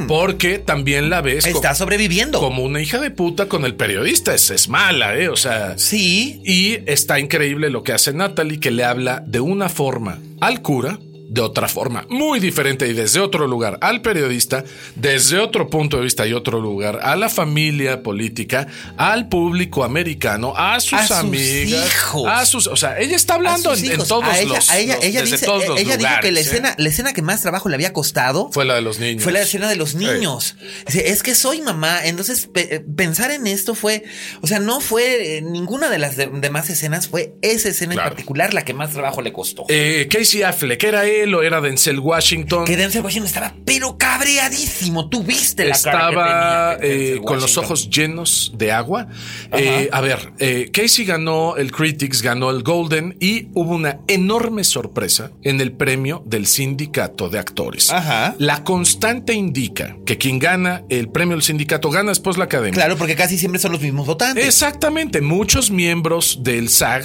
[0.08, 2.38] porque también la ves Está como, sobreviviendo.
[2.40, 4.34] como una hija de puta con el periodista.
[4.34, 5.28] Es, es mala, ¿eh?
[5.28, 9.68] O sea, Sí, y está increíble lo que hace Natalie, que le habla de una
[9.68, 10.98] forma al cura,
[11.34, 16.04] de otra forma muy diferente y desde otro lugar al periodista, desde otro punto de
[16.04, 21.34] vista y otro lugar a la familia política, al público americano, a sus, A sus
[21.36, 22.24] hijos.
[22.28, 25.22] a sus, o sea, ella está hablando en, todos A ella, los, a ella, ella
[25.22, 26.42] dice, todos los ella dijo que la ¿eh?
[26.42, 29.24] escena, la escena que más trabajo le había costado fue la de los niños.
[29.24, 30.56] Fue la escena de los niños.
[30.86, 32.04] Dice, Es que soy mamá.
[32.06, 34.04] Entonces, pe- eh, pensar en esto fue,
[34.40, 38.08] o sea, no fue eh, ninguna de las de- demás escenas, fue esa escena Claro.
[38.10, 39.64] en particular la que más trabajo le costó.
[39.68, 42.64] Eh, Casey Affleck, ¿era él o era Denzel Washington?
[42.64, 45.08] que Denzel Washington estaba, pero cabreadísimo.
[45.08, 49.06] Tú viste la cara Estaba que tenía eh, con los ojos llenos de agua.
[49.52, 54.64] Eh, a ver, eh, Casey ganó el Critics, ganó el Golden y hubo una enorme
[54.64, 57.90] sorpresa en el premio del sindicato de actores.
[57.90, 58.34] Ajá.
[58.38, 62.72] La constante indica que quien gana el premio del sindicato gana después la academia.
[62.72, 64.44] Claro, porque casi siempre son los mismos votantes.
[64.44, 67.04] Exactamente, muchos miembros del SAG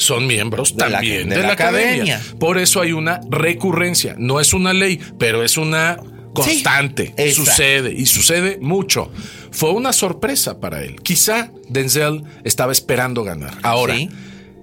[0.00, 2.16] son miembros De la- también de de, la la, academia.
[2.16, 2.38] academia.
[2.38, 4.14] Por eso hay una recurrencia.
[4.18, 5.98] No es una ley, pero es una
[6.34, 7.14] constante.
[7.34, 9.10] sucede y sucede mucho.
[9.50, 10.96] Fue una sorpresa para él.
[11.02, 13.54] Quizá Denzel estaba esperando ganar.
[13.62, 14.08] Ahora, Sí.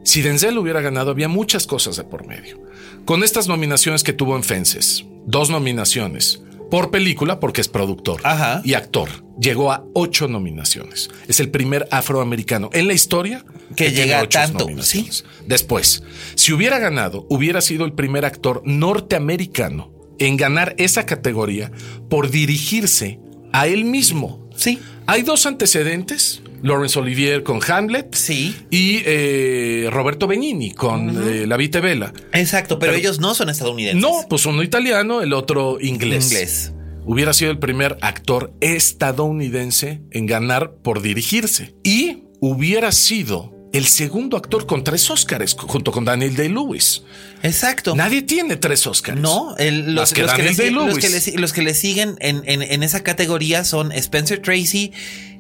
[0.04, 2.60] si Denzel hubiera ganado, había muchas cosas de por medio.
[3.06, 8.62] Con estas nominaciones que tuvo en Fences, dos nominaciones por película, porque es productor Ajá.
[8.64, 11.10] y actor, llegó a ocho nominaciones.
[11.28, 15.26] Es el primer afroamericano en la historia Que llega a ocho tanto, nominaciones.
[15.46, 16.04] Después,
[16.36, 21.72] si hubiera ganado, hubiera sido el primer actor norteamericano en ganar esa categoría
[22.10, 23.20] por dirigirse
[23.54, 24.50] a él mismo.
[24.56, 24.80] Sí.
[25.06, 26.42] Hay dos antecedentes.
[26.64, 28.56] Laurence Olivier con Hamlet Sí.
[28.70, 32.14] y eh, Roberto Benigni con eh, La Vita Bella.
[32.34, 34.02] Exacto, pero, Pero- ellos no son estadounidenses.
[34.02, 36.26] No, pues uno italiano, el otro inglés.
[36.26, 36.74] Inglés.
[37.06, 41.74] Hubiera sido el primer actor estadounidense en ganar por dirigirse.
[41.84, 47.04] Y hubiera sido el segundo actor con tres Óscares, junto con Daniel Day-Lewis.
[47.44, 47.96] Exacto.
[47.96, 49.22] Nadie tiene tres Óscares.
[49.22, 51.06] No, el- los, que los que le, Daniel si- los, Day-Lewis.
[51.06, 54.92] que le, si- los que le siguen en, en- en esa categoría son Spencer Tracy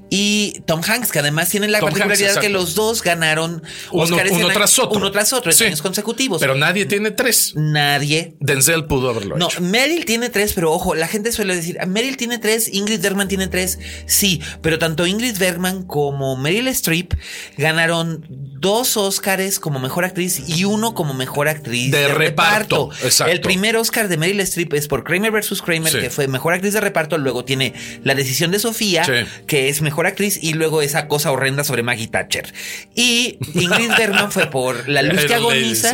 [0.09, 2.57] y Tom Hanks, que además tienen la Tom Hanks, particularidad que exacto.
[2.65, 4.97] los dos ganaron Uno, Óscares en uno año- tras otro.
[4.97, 5.65] Uno tras otro, en Sí.
[5.65, 6.39] años consecutivos.
[6.39, 7.53] Pero nadie tiene tres.
[7.55, 8.35] Nadie.
[8.39, 9.61] Denzel pudo haberlo No, hecho.
[9.61, 13.27] Meryl tiene tres, pero ojo, la gente suele decir, "Ah, Meryl tiene tres, Ingrid Bergman
[13.27, 13.79] tiene tres.
[14.05, 17.13] Sí, pero tanto Ingrid Bergman como Meryl Streep
[17.57, 23.05] ganaron dos Óscares como mejor actriz y uno como mejor actriz De de, reparto, reparto.
[23.05, 23.31] exacto.
[23.33, 25.61] El primer Oscar de Meryl Streep es por Kramer vs.
[25.61, 25.99] Kramer, Sí.
[25.99, 27.17] que fue mejor actriz de reparto.
[27.17, 29.11] Luego tiene La decisión de Sofía, Sí.
[29.47, 32.53] que es mejor actriz, y luego esa cosa horrenda sobre Maggie Thatcher.
[32.95, 35.93] Y Ingrid Bergman fue por La luz que agoniza,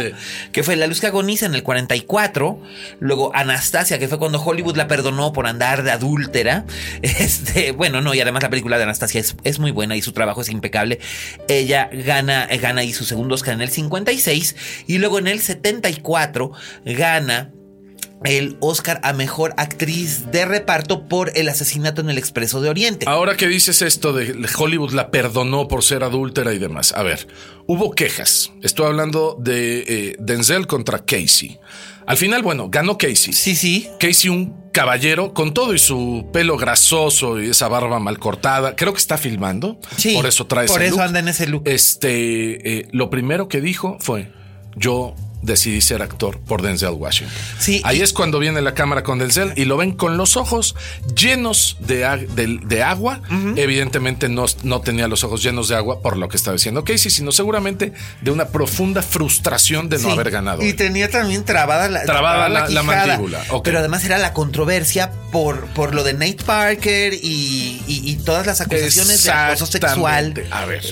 [0.52, 2.62] que fue La luz que agoniza en el 44,
[3.00, 6.66] luego Anastasia, que fue cuando Hollywood la perdonó por andar de adúltera.
[7.24, 10.14] Este, bueno, no, y además la película de Anastasia es, es muy buena y su
[10.14, 11.00] trabajo es impecable.
[11.48, 14.56] Ella gana, gana ahí su segundo Oscar en el 56
[14.88, 16.52] y luego en el 74
[16.86, 17.52] gana
[18.24, 23.06] el Oscar a mejor actriz de reparto por el asesinato en el Expreso de Oriente.
[23.08, 26.94] Ahora que dices esto de Hollywood la perdonó por ser adúltera y demás.
[26.96, 27.28] A ver,
[27.68, 28.52] hubo quejas.
[28.62, 31.60] Estoy hablando de eh, Denzel contra Casey.
[32.06, 33.34] Al final, bueno, ganó Casey.
[33.34, 33.88] Sí, sí.
[34.00, 38.76] Casey, un caballero con todo y su pelo grasoso y esa barba mal cortada.
[38.76, 39.80] Creo que está filmando.
[39.96, 41.06] Sí, Por eso trae por ese eso look.
[41.06, 41.62] anda en ese look.
[41.66, 44.34] Este, eh, lo primero que dijo fue:
[44.76, 47.36] Yo decidí ser actor por Denzel Washington.
[47.60, 50.76] Sí, Ahí es cuando viene la cámara con Denzel y lo ven con los ojos
[51.16, 51.98] llenos de,
[52.36, 53.22] de- de agua.
[53.56, 57.12] Evidentemente no, no tenía los ojos llenos de agua por lo que estaba diciendo Casey,
[57.12, 60.62] sino seguramente de una profunda frustración de no Sí, haber ganado.
[60.64, 63.44] Y tenía también trabada la, Trabada la- mandíbula.
[63.64, 68.46] Pero además era la controversia por, por lo de Nate Parker y, y- y todas
[68.46, 70.34] las acusaciones de acoso sexual.
[70.52, 70.84] A ver,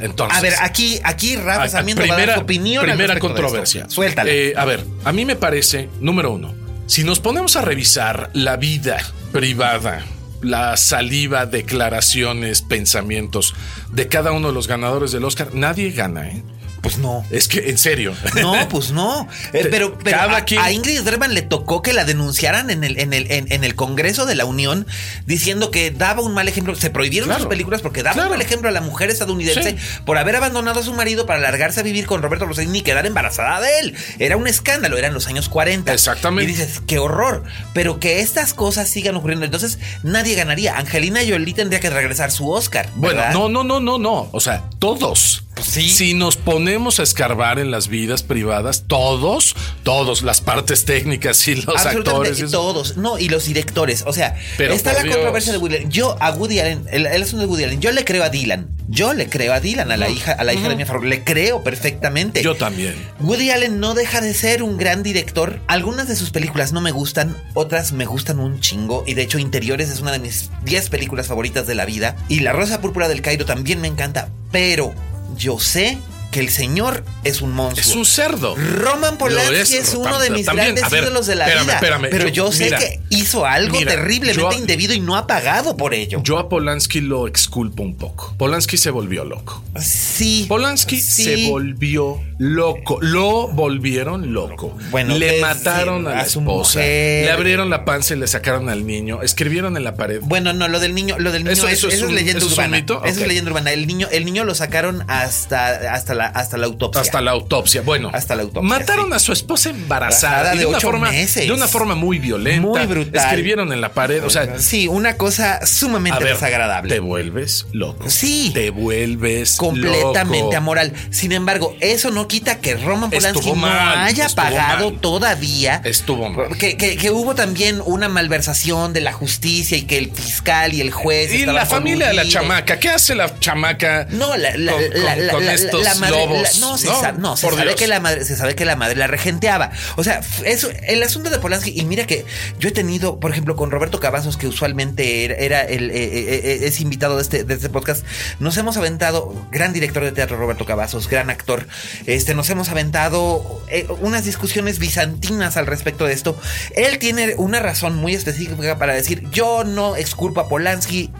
[0.00, 0.38] entonces.
[0.38, 2.84] A ver, aquí, aquí Rafa Ah, Sarmiento va a dar su opinión.
[2.84, 3.86] primera controversia.
[3.90, 4.30] Suéltala.
[4.30, 6.54] Eh, a ver, a mí me parece, número uno,
[6.86, 8.98] si nos ponemos a revisar la vida
[9.32, 10.06] privada,
[10.42, 13.54] la saliva, declaraciones, pensamientos
[13.90, 16.42] de cada uno de los ganadores del Oscar, nadie gana, ¿eh?
[16.80, 17.24] Pues no.
[17.30, 18.14] Es que, en serio.
[18.40, 19.28] No, pues no.
[19.52, 23.12] Pero pero a, quien- a Ingrid Bergman le tocó que la denunciaran en el, en,
[23.12, 24.86] el, en, en el Congreso de la Unión
[25.26, 26.74] diciendo que daba un mal ejemplo.
[26.76, 27.42] Se prohibieron Claro.
[27.42, 28.28] sus películas porque daba Claro.
[28.30, 29.76] un mal ejemplo a la mujer estadounidense Sí.
[30.04, 33.06] por haber abandonado a su marido para largarse a vivir con Roberto Rossellini y quedar
[33.06, 33.94] embarazada de él.
[34.18, 35.92] Era un escándalo, eran los años 40.
[35.92, 36.50] Exactamente.
[36.50, 37.44] Y dices, qué horror.
[37.74, 39.44] Pero que estas cosas sigan ocurriendo.
[39.44, 40.76] Entonces nadie ganaría.
[40.78, 42.88] Angelina Jolie tendría que regresar su Oscar.
[42.94, 44.28] Bueno, no, no, no, no, no.
[44.32, 45.44] O sea, todos.
[45.60, 45.88] Pues sí.
[45.90, 51.56] Si nos ponemos a escarbar en las vidas privadas, todos, todos, las partes técnicas y
[51.56, 52.40] los actores.
[52.40, 54.04] y todos, no, y los directores.
[54.06, 55.16] O sea, Pero está la Dios.
[55.16, 55.90] controversia de Woody Allen.
[55.90, 58.68] Yo a Woody Allen, el, el asunto de Woody Allen, yo le creo a Dylan.
[58.88, 61.04] Yo le creo a Dylan, a la hija, a la hija de mi favor.
[61.04, 62.42] Le creo perfectamente.
[62.42, 62.94] Yo también.
[63.20, 65.60] Woody Allen no deja de ser un gran director.
[65.68, 69.04] Algunas de sus películas no me gustan, otras me gustan un chingo.
[69.06, 72.16] Y de hecho, Interiores es una de mis 10 películas favoritas de la vida.
[72.28, 74.30] Y La Rosa Púrpura del Cairo también me encanta.
[74.50, 74.92] Pero
[75.36, 75.98] yo sé
[76.30, 77.80] que el señor es un monstruo.
[77.90, 78.54] Es un cerdo.
[78.56, 80.74] Roman Polanski es, uno de mis también.
[80.74, 81.74] grandes ver, ídolos de la espérame, vida.
[81.74, 82.06] espérame.
[82.10, 85.76] pero yo, sé mira, que hizo algo mira, terriblemente yo- indebido y no ha pagado
[85.76, 86.20] por ello.
[86.22, 88.34] Yo a Polanski lo exculpo un poco.
[88.38, 89.62] Polanski se volvió loco.
[89.80, 90.46] sí.
[90.48, 91.24] Polanski sí.
[91.24, 92.98] se volvió loco.
[93.00, 94.76] Lo volvieron loco.
[94.90, 96.78] Bueno, le es mataron a la esposa.
[96.78, 97.24] mujer.
[97.24, 99.20] Le abrieron la panza y le sacaron al niño.
[99.22, 100.20] Escribieron en la pared.
[100.22, 102.14] Bueno, no, lo del niño, lo del niño Eso- es, eso es eso es un-
[102.14, 102.76] leyenda eso es un urbana.
[102.76, 103.72] mito, Eso es leyenda urbana.
[103.72, 107.00] El niño, el niño lo sacaron hasta, hasta la, hasta la autopsia.
[107.02, 107.82] Hasta la autopsia.
[107.82, 109.12] Bueno, Hasta la autopsia, Mataron sí.
[109.14, 111.46] a su esposa embarazada de de, una ocho forma, meses.
[111.46, 112.60] de una forma muy violenta.
[112.66, 113.24] Muy brutal.
[113.26, 114.24] Escribieron en la pared.
[114.24, 116.92] O sea, Sí, una cosa a sumamente ver, desagradable.
[116.94, 118.08] Te vuelves loco.
[118.10, 118.50] Sí.
[118.54, 120.56] Te vuelves completamente loco.
[120.56, 120.92] amoral.
[121.10, 125.00] Sin embargo, eso no quita que Roman Polanski no haya pagado mal.
[125.00, 125.80] todavía.
[125.84, 126.56] Estuvo mal.
[126.58, 130.80] Que, que- que hubo también una malversación de la justicia y que el fiscal y
[130.80, 131.32] el juez.
[131.32, 132.78] Y la familia de la chamaca.
[132.78, 134.06] ¿Qué hace la chamaca?
[134.10, 136.42] No, la, la, con, la- con- la- con estos la lobos.
[136.42, 138.96] la- no, se, no, se por sabe que la madre, se sabe que la madre
[138.96, 139.70] la regenteaba.
[139.96, 142.24] O sea, eso, el asunto de Polanski, y mira que
[142.58, 146.40] yo he tenido, por ejemplo, con Roberto Cavazos, que usualmente era, era el, eh, eh,
[146.44, 148.04] eh, es invitado de este, de este podcast,
[148.38, 151.66] nos hemos aventado, gran director de teatro Roberto Cavazos, gran actor,
[152.06, 156.38] este, nos hemos aventado eh, unas discusiones bizantinas al respecto de esto.
[156.74, 161.10] Él tiene una razón muy específica para decir, yo no exculpo a Polanski,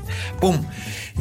[0.41, 0.65] pum,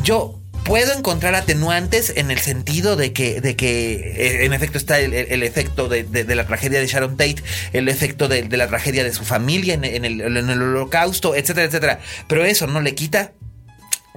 [0.03, 4.99] yo puedo encontrar atenuantes en el sentido de que, de que eh, en efecto está
[4.99, 7.37] el, efecto de, de- de la tragedia de Sharon Tate,
[7.73, 11.35] el efecto de, de la tragedia de su familia en, en el, en el holocausto,
[11.35, 11.99] etcétera, etcétera.
[12.27, 13.31] Pero eso no le quita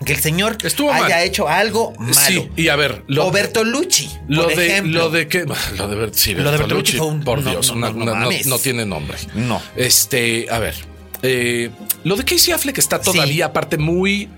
[0.05, 1.22] que el señor Estuvo haya mal.
[1.24, 2.14] hecho algo malo.
[2.14, 4.98] Sí, y a ver, lo- o Bertolucci, Lo por de, ejemplo.
[5.05, 5.44] lo de que.
[5.76, 7.94] Lo de, sí, Lo de Bertolucci, Bertolucci fue un- Por no, Dios, no, una- no,
[7.96, 8.46] no una- no- mames.
[8.46, 9.16] no tiene nombre.
[9.35, 9.62] No.
[9.76, 10.74] Este, a ver.
[11.22, 11.70] eh,
[12.05, 14.28] lo de Casey Affleck está todavía, aparte, muy.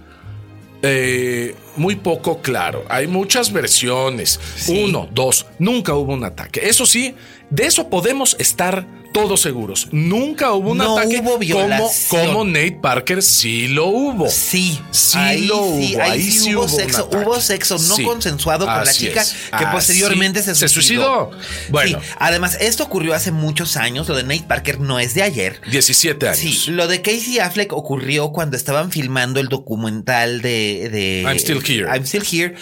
[0.86, 2.84] Eh, muy poco claro.
[2.88, 4.38] Hay muchas versiones.
[4.56, 4.84] Sí.
[4.84, 5.46] Uno, dos.
[5.58, 6.68] Nunca hubo un ataque.
[6.68, 7.14] Eso sí,
[7.50, 9.88] de eso podemos estar todos seguros.
[9.92, 12.26] Nunca hubo un No ataque hubo violación.
[12.26, 14.28] como Nate Parker sí lo hubo.
[14.28, 17.78] Sí, Sí ahí lo sí, hubo, ahí ahí sí sí hubo hubo sexo, hubo sexo
[17.78, 21.30] no Sí, consensuado con la así chica es, que así posteriormente se se suicidó.
[21.32, 21.70] suicidó.
[21.70, 22.00] Bueno.
[22.00, 25.60] Sí, además esto ocurrió hace muchos años, lo de Nate Parker no es de ayer.
[25.70, 26.38] 17 años.
[26.38, 31.62] Sí, lo de Casey Affleck ocurrió cuando estaban filmando el documental de, de I'm Still
[31.64, 31.86] Here.
[31.88, 32.54] I'm Still Here.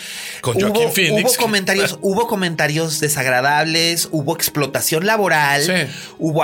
[0.42, 1.32] Con hubo, Joaquin Phoenix.
[1.32, 5.72] Hubo comentarios, hubo comentarios desagradables, hubo explotación laboral, Sí.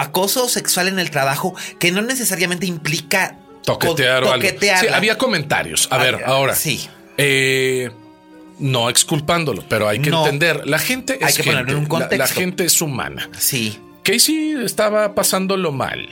[0.00, 4.46] Acoso sexual en el trabajo que no necesariamente implica Toquetear o algo.
[4.46, 4.88] toquetearla.
[4.88, 5.88] Sí, había comentarios.
[5.90, 6.54] A ver, Ah, ahora.
[6.54, 6.88] sí.
[7.18, 7.90] Eh,
[8.58, 10.24] no exculpándolo, pero hay que No.
[10.24, 10.66] entender.
[10.66, 12.16] La gente Hay es que ponerlo en un contexto.
[12.16, 13.28] La, gente es humana.
[13.38, 13.78] Sí.
[14.02, 16.08] Casey estaba pasándolo mal.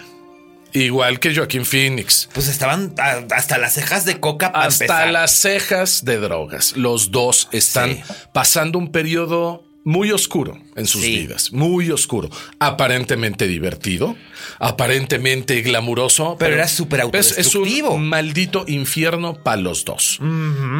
[0.72, 2.28] Igual que Joaquín Phoenix.
[2.34, 2.92] Pues estaban
[3.34, 5.10] hasta las cejas de coca para Hasta empezar.
[5.10, 6.76] las cejas de drogas.
[6.76, 8.02] Los dos están Sí.
[8.34, 11.20] pasando un periodo muy oscuro en sus Sí.
[11.20, 11.52] vidas.
[11.52, 12.28] Muy oscuro.
[12.58, 14.16] Aparentemente divertido.
[14.58, 16.36] Aparentemente glamuroso.
[16.40, 17.90] Pero era súper es, es autodestructivo.
[17.94, 20.18] un maldito infierno para los dos.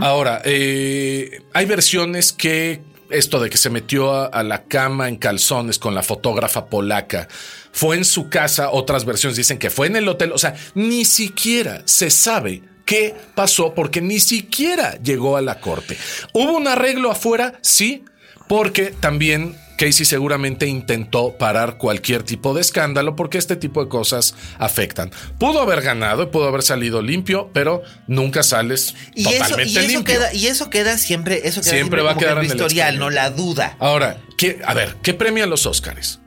[0.02, 5.14] Ahora, eh, hay versiones que esto de que se metió a, a, la cama en
[5.16, 7.28] calzones con la fotógrafa polaca,
[7.70, 11.04] fue en su casa, otras versiones dicen que fue en el hotel, o sea, ni
[11.04, 15.96] siquiera se sabe qué pasó porque ni siquiera llegó a la corte.
[16.32, 17.54] ¿Hubo un arreglo afuera?
[17.62, 18.02] Sí,
[18.48, 24.34] porque también Casey seguramente intentó parar cualquier tipo de escándalo porque este tipo de cosas
[24.58, 25.10] afectan.
[25.38, 29.84] Pudo haber ganado y pudo haber salido limpio, pero nunca sales y totalmente eso, y
[29.84, 30.14] eso limpio.
[30.14, 32.98] Queda, y eso queda siempre, eso queda Siempre va a quedar que en el historial,
[32.98, 33.76] no la duda.
[33.78, 36.20] Ahora, ¿qué, a ver, ¿qué premian los Oscars?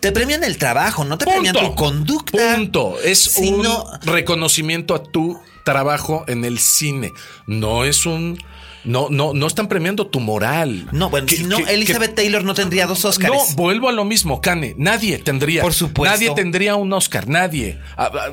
[0.00, 2.54] Te premian el trabajo, no te premian tu conducta.
[2.54, 2.98] Punto.
[3.02, 7.12] Es un no- reconocimiento a tu trabajo en el cine.
[7.46, 8.38] No es un.
[8.86, 10.86] No, no, no están premiando tu moral.
[10.92, 13.32] No, bueno, Que- si no, que- Elizabeth Taylor no tendría dos Oscars.
[13.32, 14.74] No, vuelvo a lo mismo, Cane.
[14.78, 15.60] Nadie tendría.
[15.62, 16.14] Por supuesto.
[16.14, 17.78] Nadie tendría un Oscar, nadie.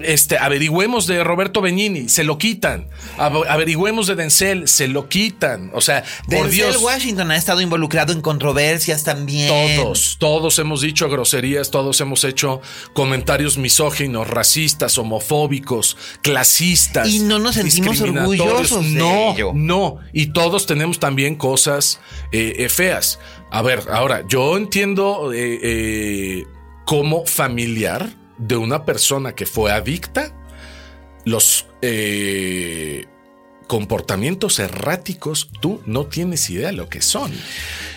[0.04, 2.88] Este, averigüemos de Roberto Benigni, se lo quitan.
[3.18, 5.72] Ave- Averigüemos de Denzel, se lo quitan.
[5.74, 6.82] O sea, por Denzel Dios.
[6.82, 9.48] Washington ha estado involucrado en controversias también.
[9.48, 12.62] Todos, todos hemos dicho groserías, todos hemos hecho
[12.94, 17.08] comentarios misóginos, racistas, homofóbicos, clasistas.
[17.10, 19.52] Y no nos sentimos orgullosos de No, ello.
[19.56, 19.98] no.
[20.14, 22.02] Y todos tenemos también cosas
[22.34, 23.18] eh, eh, feas.
[23.50, 26.46] A ver, ahora, yo entiendo eh, eh,
[26.86, 30.34] como familiar de una persona que fue adicta,
[31.24, 31.66] los
[33.68, 37.32] comportamientos erráticos, tú no tienes idea de lo que son.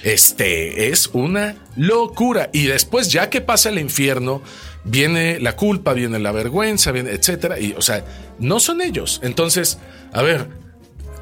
[0.04, 2.50] Este es una locura.
[2.52, 4.40] Y después, ya que pasa el infierno,
[4.84, 7.58] viene la culpa, viene la vergüenza, viene, etcétera.
[7.58, 8.04] Y, o sea,
[8.38, 9.20] no son ellos.
[9.24, 9.78] Entonces,
[10.12, 10.65] a ver,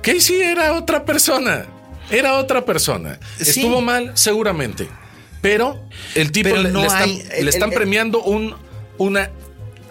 [0.04, 1.66] Casey era otra persona.
[2.10, 3.18] Era otra persona.
[3.40, 3.60] Sí.
[3.60, 4.86] Estuvo mal, seguramente.
[5.40, 5.82] Pero
[6.14, 8.54] el tipo Pero le, no le están, hay- el- le están el- premiando un,
[8.98, 9.30] una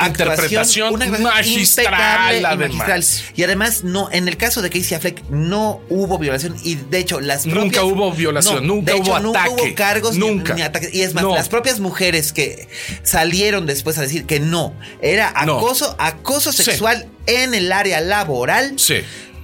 [0.03, 2.73] interpretación una magistral, y además.
[2.75, 3.03] magistral.
[3.35, 7.19] Y además, no, en el caso de Casey Affleck no hubo violación y de hecho
[7.19, 10.19] las Nunca propias- hubo violación, No, nunca de hubo hecho, nunca ataque, hubo cargos ni-
[10.19, 10.53] nunca.
[10.55, 10.93] Ni, ataques.
[10.93, 11.35] Y es más, No.
[11.35, 12.67] las propias mujeres que
[13.03, 15.57] salieron después a decir que no, era No.
[15.57, 16.63] acoso, acoso Sí.
[16.63, 18.95] sexual en el área laboral, Sí.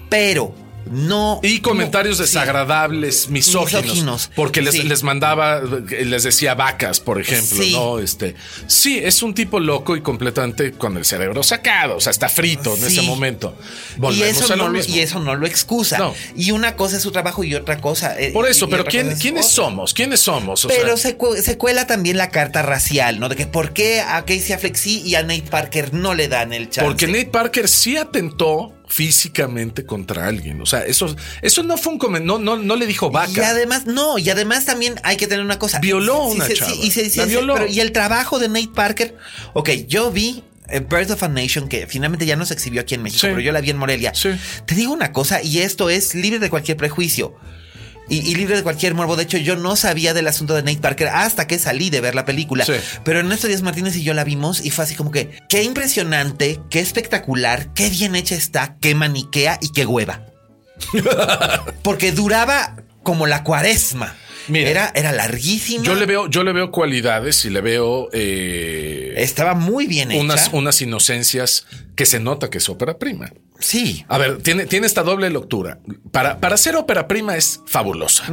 [0.10, 0.56] pero
[0.92, 2.32] no Y comentarios no- sí.
[2.34, 4.84] desagradables, misóginos, Misóginos, porque les, sí.
[4.84, 7.74] les mandaba, les decía vacas, por ejemplo, Sí.
[7.74, 8.00] ¿no?
[8.00, 8.36] Este,
[8.68, 12.76] sí, es un tipo loco y completamente con el cerebro sacado, o sea, está frito
[12.76, 13.56] en ese momento.
[13.98, 14.96] Y Volvemos eso, a lo no lo, mismo.
[14.96, 15.98] y eso no lo excusa.
[15.98, 16.14] No.
[16.36, 18.20] Y una cosa es su trabajo y otra cosa.
[18.20, 19.56] eh, Por eso, y pero ¿quién- es ¿quiénes otra.
[19.56, 19.94] somos?
[19.94, 20.66] ¿Quiénes somos?
[20.66, 23.30] O Pero sea, se, cu- se cuela también la carta racial, ¿no?
[23.30, 26.54] De que por qué a Casey Affleck sí y a Nate Parker no le dan
[26.54, 26.82] el chance.
[26.90, 30.60] porque Nate Parker sí atentó físicamente contra alguien.
[30.62, 33.32] O sea, eso, eso no fue un comen- no, no, no le dijo vaca.
[33.34, 35.80] Y además, no, y además también hay que tener una cosa.
[35.80, 36.72] Violó Sí, una sí, chava.
[36.72, 37.54] sí, y, se- La violó.
[37.54, 39.16] pero- y el trabajo de Nate Parker.
[39.54, 42.94] Ok, yo vi eh, Birth of a Nation, que finalmente ya no se exhibió aquí
[42.94, 43.28] en México, Sí.
[43.30, 44.14] pero yo la vi en Morelia.
[44.14, 44.30] Sí.
[44.68, 47.36] Te digo una cosa, y esto es libre de cualquier prejuicio.
[48.10, 49.16] Y, y libre de cualquier morbo.
[49.16, 52.16] De hecho, yo no sabía del asunto de Nate Parker hasta que salí de ver
[52.16, 52.66] la película.
[52.66, 52.74] Sí.
[53.04, 56.60] Pero Ernesto Díaz Martínez y yo la vimos y fue así como que, qué impresionante,
[56.70, 60.26] qué espectacular, qué bien hecha está, qué maniquea y qué hueva.
[61.84, 64.16] Porque duraba como la cuaresma.
[64.50, 65.84] Mira, era, era larguísima.
[65.84, 70.22] Yo le veo, yo le veo cualidades y le veo eh, Estaba muy bien hecha.
[70.22, 73.32] unas, unas inocencias que se nota que es ópera prima.
[73.60, 74.06] Sí.
[74.08, 75.80] A ver, tiene, tiene esta doble lectura.
[76.12, 78.24] Para, para ser ópera prima es fabulosa,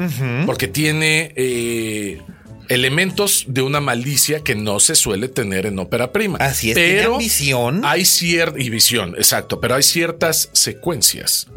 [0.47, 2.21] porque tiene eh,
[2.69, 6.39] elementos de una malicia que no se suele tener en ópera prima.
[6.39, 7.83] Así es, pero ambición.
[7.85, 11.49] Hay cierta y visión, exacto, pero hay ciertas secuencias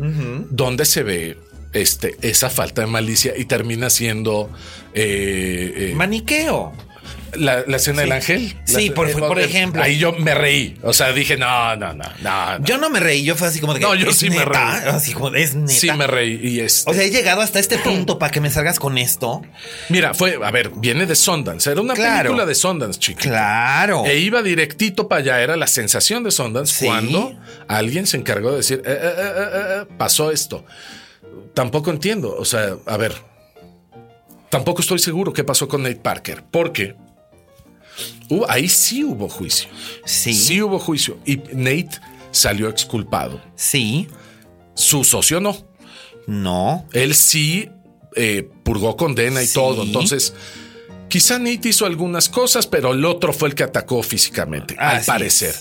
[0.50, 1.38] donde se ve
[1.74, 4.50] este, esa falta de malicia y termina siendo
[4.94, 6.74] eh, eh, Maniqueo.
[7.36, 8.58] la, la escena del ángel.
[8.66, 9.84] Sí, La- por- por ejemplo.
[9.84, 10.80] Ahí yo me reí.
[10.82, 12.58] O sea, dije, no, no, no, no.
[12.58, 12.66] no.
[12.66, 13.86] Yo no me reí, yo fue así como de que.
[13.86, 14.58] No, yo ¿es sí me reí.
[14.88, 15.72] Así como de, es neta.
[15.72, 16.40] Sí, me reí.
[16.42, 16.84] Y es.
[16.88, 19.44] O sea, he llegado hasta este punto para que me salgas con esto.
[19.90, 21.70] Mira, fue, a ver, viene de Sundance.
[21.72, 22.24] Era una Claro.
[22.30, 23.22] película de Sundance, chica.
[23.22, 24.06] Claro.
[24.08, 25.40] E iba directito para allá.
[25.42, 26.86] Era la sensación de Sundance Sí.
[26.88, 29.50] cuando alguien se encargó de decir, "Eh, eh, eh, eh,
[29.84, 30.66] eh, pasó esto.
[31.60, 32.38] Tampoco entiendo.
[32.38, 33.14] O sea, a ver.
[34.50, 36.42] Tampoco estoy seguro qué pasó con Nate Parker.
[36.50, 36.96] Porque
[38.48, 39.68] ahí sí hubo juicio.
[40.06, 40.34] Sí.
[40.34, 41.18] Sí hubo juicio.
[41.26, 41.90] Y Nate
[42.32, 43.42] salió exculpado.
[43.58, 44.08] Sí.
[44.74, 45.58] Su socio no.
[46.28, 46.86] No.
[46.94, 47.70] Él sí
[48.16, 49.56] eh, purgó condena y Sí.
[49.56, 49.84] todo.
[49.84, 50.34] Entonces,
[51.10, 55.08] quizá Nate hizo algunas cosas, pero el otro fue el que atacó físicamente, al Así
[55.08, 55.56] parecer.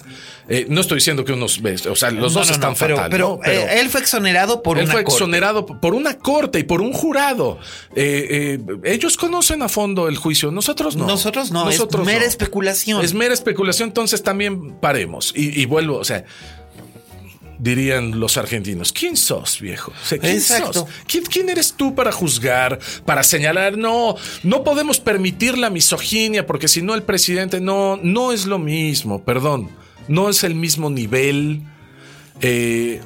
[0.51, 2.96] Eh, no estoy diciendo que unos, o sea, los No, dos no, están no, pero,
[2.96, 3.11] fatal.
[3.11, 3.40] pero,
[3.70, 5.16] él fue exonerado por él una fue corte.
[5.16, 7.59] exonerado por una corte y por un jurado.
[7.94, 11.07] Eh, eh, ellos conocen a fondo el juicio, nosotros no.
[11.07, 13.05] Nosotros no, Nosotros es mera especulación.
[13.05, 15.32] Es mera especulación, entonces también paremos.
[15.36, 16.24] Y, y vuelvo, o sea,
[17.59, 18.92] dirían los argentinos.
[18.92, 19.92] ¿Quién sos, viejo?
[19.92, 20.72] O sea, ¿quién Exacto.
[20.72, 20.88] sos?
[21.06, 23.76] ¿Quién, quién eres tú para juzgar, para señalar?
[23.76, 28.59] No, no podemos permitir la misoginia porque si no el presidente no, no es lo
[28.59, 29.70] mismo, perdón,
[30.06, 31.62] no es el mismo nivel.
[32.40, 33.00] Eh,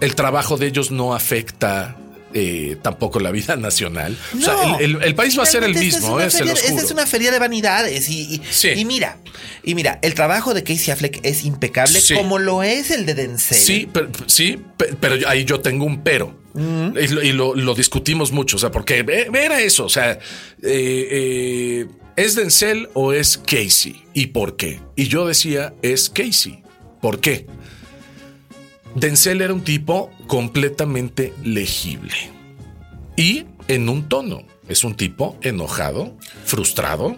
[0.00, 1.96] el trabajo de ellos no afecta
[2.34, 4.16] eh, tampoco la vida nacional.
[4.36, 4.78] o sea, No.
[4.78, 7.06] el, el- el país va a ser el mismo, es eh, se Esta es una
[7.06, 8.68] feria de vanidades y, y, Sí.
[8.76, 9.18] y mira,
[9.62, 12.14] y mira, el trabajo de Casey Affleck es impecable Sí.
[12.14, 13.58] como lo es el de Denzel.
[13.58, 16.38] Sí, pero, sí, pe- pero ahí yo tengo un pero.
[16.52, 20.18] Y, lo, y lo- lo discutimos mucho, o sea, porque era eso, o sea,
[20.62, 24.02] eh, ¿es Denzel o es Casey?
[24.14, 24.80] ¿Y por qué?
[24.96, 26.62] Y yo decía, es Casey.
[27.00, 27.46] ¿Por qué?
[28.94, 32.12] Denzel era un tipo completamente legible
[33.16, 34.44] y en un tono.
[34.68, 37.16] Es un tipo enojado, frustrado,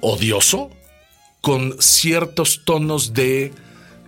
[0.00, 0.70] odioso,
[1.40, 3.52] con ciertos tonos de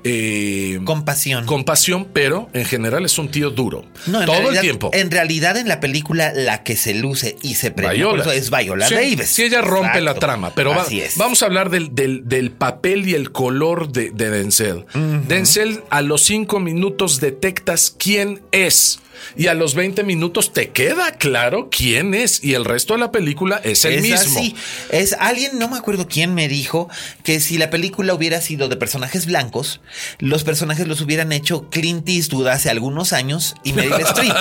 [0.05, 1.47] eh, Compasión.
[1.47, 3.85] compasión, pero en general es un tío duro.
[4.07, 4.91] No, en Todo el tiempo.
[4.93, 7.93] En realidad, en la película, la que se luce y se premia
[8.35, 9.29] es Viola Sí, Davis.
[9.29, 10.05] Sí, ella rompe Exacto.
[10.05, 10.87] la trama, pero va-
[11.17, 14.85] vamos a hablar del, del- del papel y el color de, de Denzel.
[15.29, 18.99] Denzel, a los cinco minutos detectas quién es.
[19.37, 22.43] Y a los 20 minutos te queda claro quién es.
[22.43, 24.39] Y el resto de la película es el es mismo.
[24.41, 24.55] así.
[24.91, 26.89] Es alguien, no me acuerdo quién me dijo
[27.25, 29.81] que si la película hubiera sido de personajes blancos,
[30.19, 34.35] los personajes los hubieran hecho Clint Eastwood hace algunos años y Meryl Streep.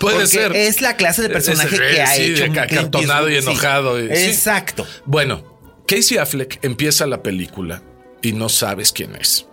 [0.00, 0.54] Puede Porque ser.
[0.56, 3.38] Es la clase de personaje Es- que ha sí, hecho de Clint acartonado y sí.
[3.38, 4.06] enojado sí.
[4.10, 4.86] Exacto.
[5.04, 5.56] Bueno,
[5.86, 7.82] Casey Affleck empieza la película
[8.22, 9.46] y no sabes quién es.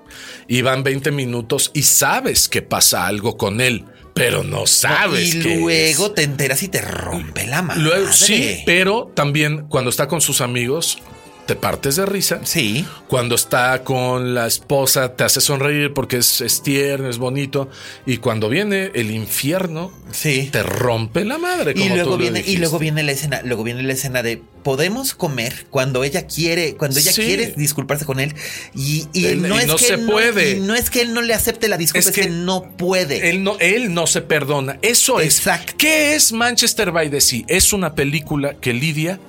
[0.47, 5.39] Y van 20 minutos y sabes que pasa algo con él, pero no sabes y
[5.41, 6.15] qué luego es.
[6.15, 7.61] te enteras y te rompe la.
[7.77, 10.99] Luego, sí, pero también cuando está con sus amigos,
[11.45, 12.39] te partes de risa.
[12.43, 12.85] Sí.
[13.07, 17.69] Cuando está con la esposa, te hace sonreír porque es, es tierno, es bonito.
[18.05, 20.49] Y cuando viene el infierno, Sí.
[20.51, 21.73] te rompe la madre.
[21.75, 24.41] Y luego tú lo viene, y luego viene la escena, luego viene la escena de
[24.63, 27.23] podemos comer cuando ella quiere, cuando ella Sí.
[27.23, 28.33] quiere disculparse con él
[28.73, 30.51] y, y Él- no y es no que se él puede.
[30.51, 32.63] y no es que él no le acepte la disculpa, Es es que, que no
[32.77, 33.29] puede.
[33.29, 34.79] Él no, él no se perdona.
[34.81, 35.71] Eso Exacto.
[35.71, 35.75] es.
[35.75, 37.43] ¿Qué es Manchester by the Sea?
[37.49, 39.19] Es una película que lidia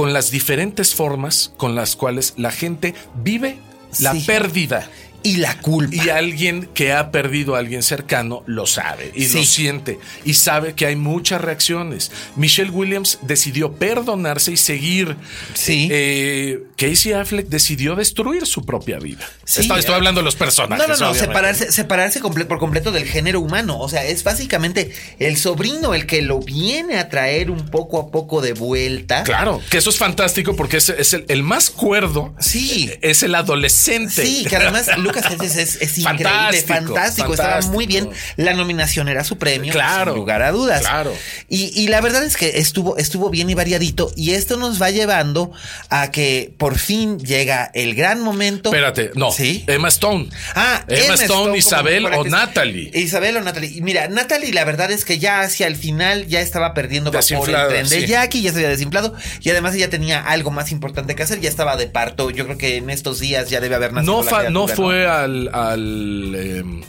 [0.00, 3.58] con las diferentes formas con las cuales la gente vive
[3.98, 4.22] la Sí.
[4.26, 4.88] pérdida.
[5.22, 5.94] Y la culpa.
[6.04, 9.38] Y alguien que ha perdido a alguien cercano lo sabe y Sí.
[9.38, 12.10] lo siente y sabe que hay muchas reacciones.
[12.36, 15.16] Michelle Williams decidió perdonarse y seguir.
[15.54, 15.88] Sí.
[15.90, 19.28] Eh, Casey Affleck decidió destruir su propia vida.
[19.44, 19.62] Sí.
[19.62, 20.86] estoy, estoy hablando de los personajes.
[20.88, 23.78] no, no, no, separarse, separarse comple- por completo del género humano.
[23.78, 28.10] O sea, es básicamente el sobrino el que lo viene a traer un poco a
[28.10, 29.22] poco de vuelta.
[29.24, 32.34] Claro, que eso es fantástico porque es, es el, el más cuerdo.
[32.38, 32.90] Sí.
[33.02, 34.24] Es el adolescente.
[34.24, 36.24] Sí, que además Lucas Hedges es, es increíble,
[36.62, 38.10] Fantástico, fantástico, estaba muy bien.
[38.36, 40.80] La nominación era su premio, Claro, sin lugar a dudas.
[40.80, 41.14] claro.
[41.48, 44.90] Y, y la verdad es que estuvo, estuvo bien y variadito, y esto nos va
[44.90, 45.52] llevando
[45.88, 48.70] a que por fin llega el gran momento.
[48.70, 49.30] Espérate, no.
[49.32, 49.64] Sí.
[49.66, 50.28] Emma Stone.
[50.54, 52.24] Ah, Emma, Stone, como Isabel o.
[52.24, 52.90] Natalie.
[52.94, 53.80] Isabel o Natalie.
[53.82, 57.68] Mira, Natalie, la verdad es que ya hacia el final ya estaba perdiendo vapor el
[57.68, 58.06] tren de sí.
[58.06, 59.14] Jackie, ya se había desinflado.
[59.40, 62.30] Y además ella tenía algo más importante que hacer, ya estaba de parto.
[62.30, 64.74] Yo creo que en estos días ya debe haber nacido No, la fa- no criatura,
[65.02, 66.82] fue al, al, em,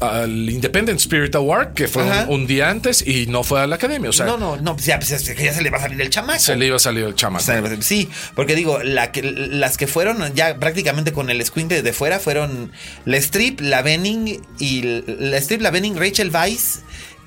[0.00, 3.74] al Independent Spirit Award, que fue un, un día antes, y no fue a la
[3.76, 4.10] academia.
[4.10, 6.10] O sea, no, no, no, pues ya, pues ya se le va a salir el
[6.10, 6.38] chamaco.
[6.38, 7.42] se le iba a salir el chamaco.
[7.42, 11.72] O sea, sí, porque digo, la que, las que fueron ya prácticamente con el squint
[11.72, 12.72] de fuera fueron
[13.04, 16.80] la Strip, la Benning y la Strip, la Benning, Rachel Weisz.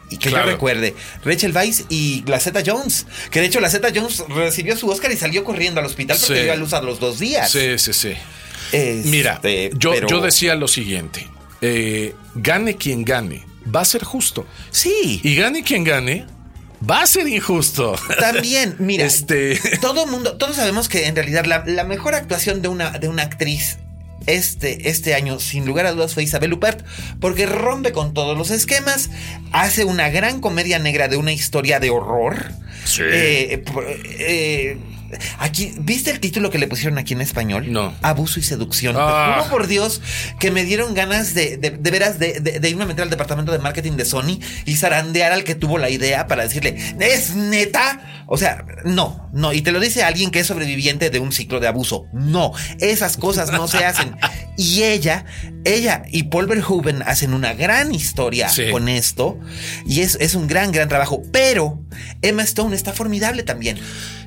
[0.10, 0.46] Y que Claro.
[0.48, 0.94] yo recuerde,
[1.24, 3.06] Rachel Weisz y la Z Jones.
[3.32, 6.36] Que de hecho la Z Jones recibió su Oscar y salió corriendo al hospital porque
[6.36, 6.44] Sí.
[6.44, 7.50] dio a luz a los dos días.
[7.50, 8.14] Sí, sí, sí.
[8.72, 9.40] Este, Mira,
[9.74, 11.28] yo, pero- yo decía lo siguiente:
[11.62, 13.44] eh, gane quien gane,
[13.74, 14.46] va a ser justo.
[14.72, 15.20] Sí.
[15.24, 16.26] Y gane quien gane,
[16.90, 17.96] va a ser injusto.
[18.20, 22.68] También, mira, Este- todo mundo, todos sabemos que en realidad la, la mejor actuación de
[22.70, 23.78] una, de una actriz
[24.28, 26.86] este, este año, sin lugar a dudas, fue Isabel Huppert,
[27.20, 29.10] porque rompe con todos los esquemas,
[29.52, 32.52] hace una gran comedia negra de una historia de horror.
[32.86, 33.02] Sí.
[33.04, 34.78] Eh, por- eh,
[35.40, 37.72] Aquí, ¿viste el título que le pusieron aquí en español?
[37.72, 37.94] No.
[38.02, 38.96] Abuso y seducción.
[38.98, 39.36] Ah.
[39.36, 40.02] Te juro por Dios
[40.40, 43.10] que me dieron ganas de, de, de veras de, de- de irme a meter al
[43.10, 47.36] departamento de marketing de Sony y zarandear al que tuvo la idea para decirle, ¿es
[47.36, 48.21] neta?
[48.34, 49.52] O sea, no, no.
[49.52, 52.06] Y te lo dice alguien que es sobreviviente de un ciclo de abuso.
[52.14, 54.16] No, esas cosas no se hacen.
[54.56, 55.26] Y ella,
[55.66, 58.70] ella y Paul Verhoeven hacen una gran historia Sí.
[58.72, 59.38] con esto.
[59.86, 61.22] Y es, es un gran, gran trabajo.
[61.34, 61.82] Pero
[62.22, 63.78] Emma Stone está formidable también.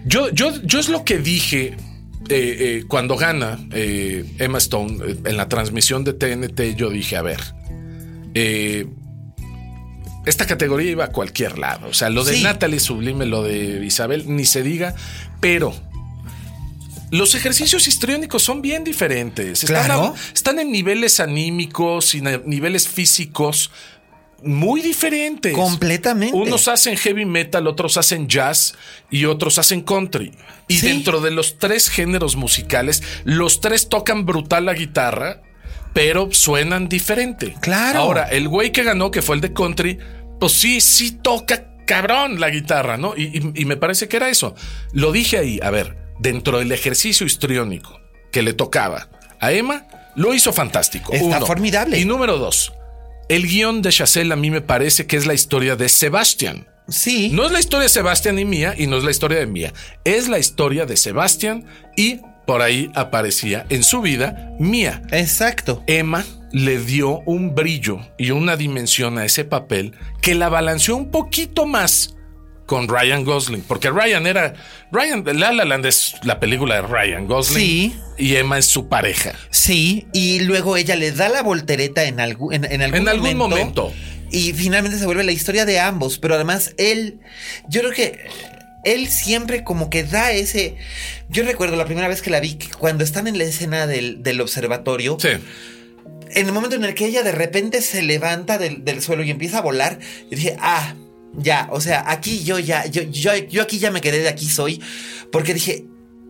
[0.04, 1.76] Yo, yo, yo es lo que dije eh,
[2.28, 6.76] eh, cuando gana eh, Emma Stone en la transmisión de TNT.
[6.76, 7.40] Yo dije, a ver,
[8.34, 8.86] eh,
[10.26, 11.88] esta categoría iba a cualquier lado.
[11.88, 12.42] O sea, lo de Sí.
[12.42, 14.94] Natalie Sublime, lo de Isabel, ni se diga,
[15.40, 15.74] pero
[17.10, 19.62] los ejercicios histriónicos son bien diferentes.
[19.62, 20.14] Están, Claro.
[20.16, 23.70] a- están en niveles anímicos y niveles físicos
[24.42, 25.54] muy diferentes.
[25.54, 26.36] Completamente.
[26.36, 28.74] Unos hacen heavy metal, otros hacen jazz
[29.10, 30.32] y otros hacen country.
[30.68, 30.86] Y Sí.
[30.88, 35.40] dentro de los tres géneros musicales, los tres tocan brutal la guitarra,
[35.94, 37.54] pero suenan diferente.
[37.62, 38.00] Claro.
[38.00, 39.98] Ahora, el güey que ganó, que fue el de country,
[40.38, 43.14] pues sí, sí toca cabrón la guitarra, ¿no?
[43.16, 44.54] Y, y- y me parece que era eso.
[44.92, 48.00] Lo dije ahí, a ver, dentro del ejercicio histriónico
[48.32, 49.08] que le tocaba
[49.40, 49.86] a Emma,
[50.16, 51.12] lo hizo fantástico.
[51.12, 51.46] Está Uno.
[51.46, 51.98] formidable.
[51.98, 52.72] Y número dos,
[53.28, 56.66] el guion de Chazelle a mí me parece que es la historia de Sebastián.
[56.88, 57.30] Sí.
[57.32, 59.72] No es la historia de Sebastián y Mía y no es la historia de Mía.
[60.04, 61.64] Es la historia de Sebastián
[61.96, 65.02] y por ahí aparecía en su vida Mía.
[65.10, 65.82] Exacto.
[65.86, 71.10] Emma le dio un brillo y una dimensión a ese papel que la balanceó un
[71.10, 72.14] poquito más
[72.66, 74.54] con Ryan Gosling, porque Ryan era
[74.90, 77.96] Ryan La La Land es la película de Ryan Gosling Sí.
[78.16, 79.32] y Emma es su pareja.
[79.50, 83.36] Sí, y luego ella le da la voltereta en, algún en, en algún, En algún
[83.36, 83.92] momento.
[84.30, 87.20] Y finalmente se vuelve la historia de ambos, pero además él,
[87.68, 88.18] yo creo que
[88.84, 90.76] él siempre como que da ese...
[91.28, 94.22] Yo recuerdo la primera vez que la vi, que cuando están en la escena del,
[94.22, 95.28] del observatorio, Sí.
[96.30, 99.30] en el momento en el que ella de repente se levanta del, del suelo y
[99.30, 99.98] empieza a volar,
[100.30, 100.94] yo dije, ah,
[101.36, 104.48] ya, o sea, aquí yo ya, yo, yo, yo aquí ya me quedé de aquí
[104.48, 104.80] soy,
[105.32, 105.84] porque dije,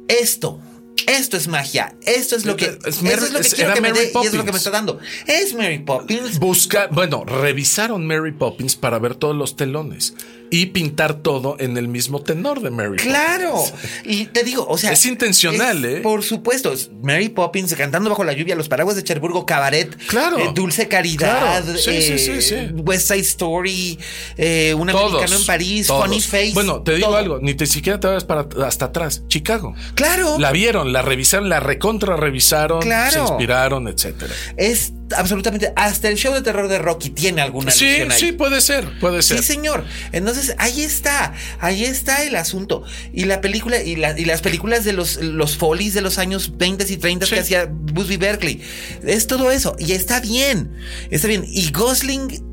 [0.09, 0.61] esto,
[1.07, 3.93] esto es magia, esto es lo que, Es Mary- es lo que quiero que me
[3.93, 4.99] dé y es lo que me está dando.
[5.27, 6.39] Es Mary Poppins.
[6.39, 10.15] Busca, bueno, revisaron Mary Poppins para ver todos los telones
[10.57, 13.83] y pintar todo en el mismo tenor de Mary Claro, Poppins.
[14.05, 16.01] y te digo, o sea, Es intencional, es- ¿eh?
[16.01, 20.39] Por supuesto, es Mary Poppins cantando bajo la lluvia, los paraguas de Cherburgo, Cabaret, Claro.
[20.39, 21.77] eh, Dulce Caridad, Claro.
[21.79, 22.57] Sí, sí, sí, eh, sí.
[22.85, 23.99] West Side Story,
[24.37, 26.05] eh, un Todos, americano en París, todos.
[26.05, 26.53] Funny Face.
[26.55, 27.17] Bueno, te digo todo.
[27.17, 29.25] algo, ni te siquiera te vas para hasta atrás.
[29.27, 29.75] Chicago.
[29.97, 30.39] Claro.
[30.39, 33.11] La vieron, la revisaron, la recontra revisaron, Claro.
[33.11, 34.33] se inspiraron, etcétera.
[34.57, 35.73] Es absolutamente.
[35.77, 38.09] Hasta el show de terror de Rocky tiene alguna Sí, ahí.
[38.17, 39.39] sí, puede ser, puede ser.
[39.39, 39.85] Sí, señor.
[40.13, 41.35] Entonces, ahí está.
[41.61, 42.85] Ahí está el asunto.
[43.13, 46.57] Y la película, y, la- y las películas de los, los Follies de los años
[46.57, 47.35] 20 y 30 Sí.
[47.35, 48.61] que hacía Busby Berkeley.
[49.05, 49.77] Es todo eso.
[49.79, 50.73] Y está bien.
[51.11, 51.45] Está bien.
[51.49, 52.53] Y Gosling.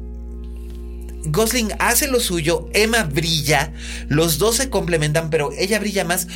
[1.26, 3.74] Gosling hace lo suyo, Emma brilla,
[4.10, 6.28] los dos se complementan, pero ella brilla más.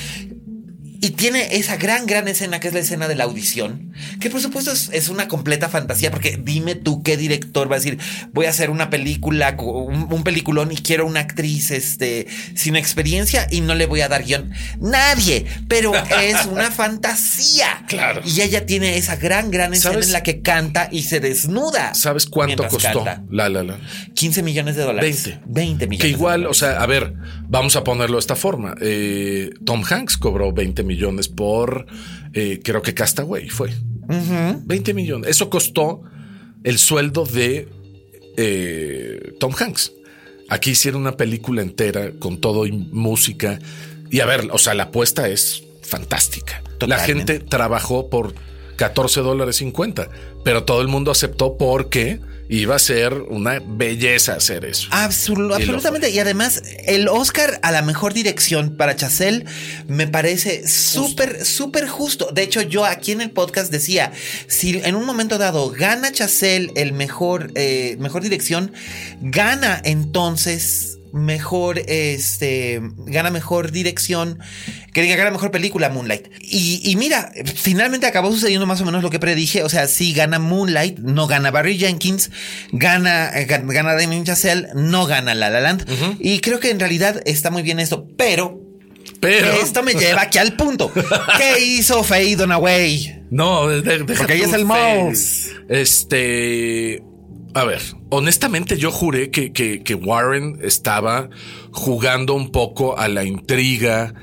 [1.02, 4.42] Y tiene esa gran, gran escena que es la escena de la audición, que por
[4.42, 8.00] supuesto es, es una completa fantasía, porque dime tú qué director va a decir,
[8.34, 13.48] voy a hacer una película, un, un peliculón y quiero una actriz este, sin experiencia
[13.52, 14.52] y no le voy a dar guion.
[14.80, 17.84] Nadie, pero es una fantasía.
[17.88, 18.22] Claro.
[18.26, 20.08] Y ella tiene esa gran, gran escena ¿Sabes?
[20.08, 21.94] en la que canta y se desnuda.
[21.94, 23.04] ¿Sabes cuánto costó?
[23.04, 23.24] canta.
[23.30, 23.80] La La La.
[24.14, 25.26] 15 millones de dólares.
[25.26, 25.42] 20.
[25.46, 26.02] 20 millones.
[26.02, 27.14] Que igual, o sea, a ver,
[27.48, 28.76] vamos a ponerlo de esta forma.
[28.82, 31.86] Eh, Tom Hanks cobró 20 millones por,
[32.34, 33.72] eh, creo que Castaway fue.
[34.08, 35.30] 20 millones.
[35.30, 36.02] Eso costó
[36.64, 37.68] el sueldo de
[38.38, 39.94] eh, Tom Hanks.
[40.50, 43.60] Aquí hicieron una película entera con todo y música.
[44.12, 46.62] Y a ver, o sea, la apuesta es fantástica.
[46.88, 48.36] La gente trabajó por
[48.76, 50.10] 14 dólares 50,
[50.44, 52.20] pero todo el mundo aceptó porque
[52.50, 54.88] iba a ser una belleza hacer eso.
[55.60, 56.10] Y absolutamente.
[56.10, 59.46] Y además, el Oscar a la mejor dirección para Chazelle
[59.88, 62.30] me parece súper, súper justo.
[62.32, 64.12] De hecho, yo aquí en el podcast decía:
[64.48, 68.74] si en un momento dado gana Chazelle el mejor, eh, mejor dirección,
[69.22, 74.38] gana entonces mejor este gana mejor dirección
[74.94, 79.02] que diga gana mejor película Moonlight y, y mira finalmente acabó sucediendo más o menos
[79.02, 82.32] lo que predije o sea sí gana Moonlight no gana Barry Jenkins
[82.74, 85.86] gana eh, gan- gana Damien Chazelle no gana La La Land
[86.20, 88.60] y creo que en realidad está muy bien esto pero
[89.22, 90.92] Pero esto me lleva aquí al punto
[91.38, 93.22] ¿qué hizo Faye Dunaway?
[93.32, 95.48] No, de- de- deja Porque ella es el mouse.
[95.70, 97.02] Este.
[97.56, 101.30] A ver, honestamente yo juré que, que, que Warren estaba
[101.72, 104.14] jugando un poco a la intriga,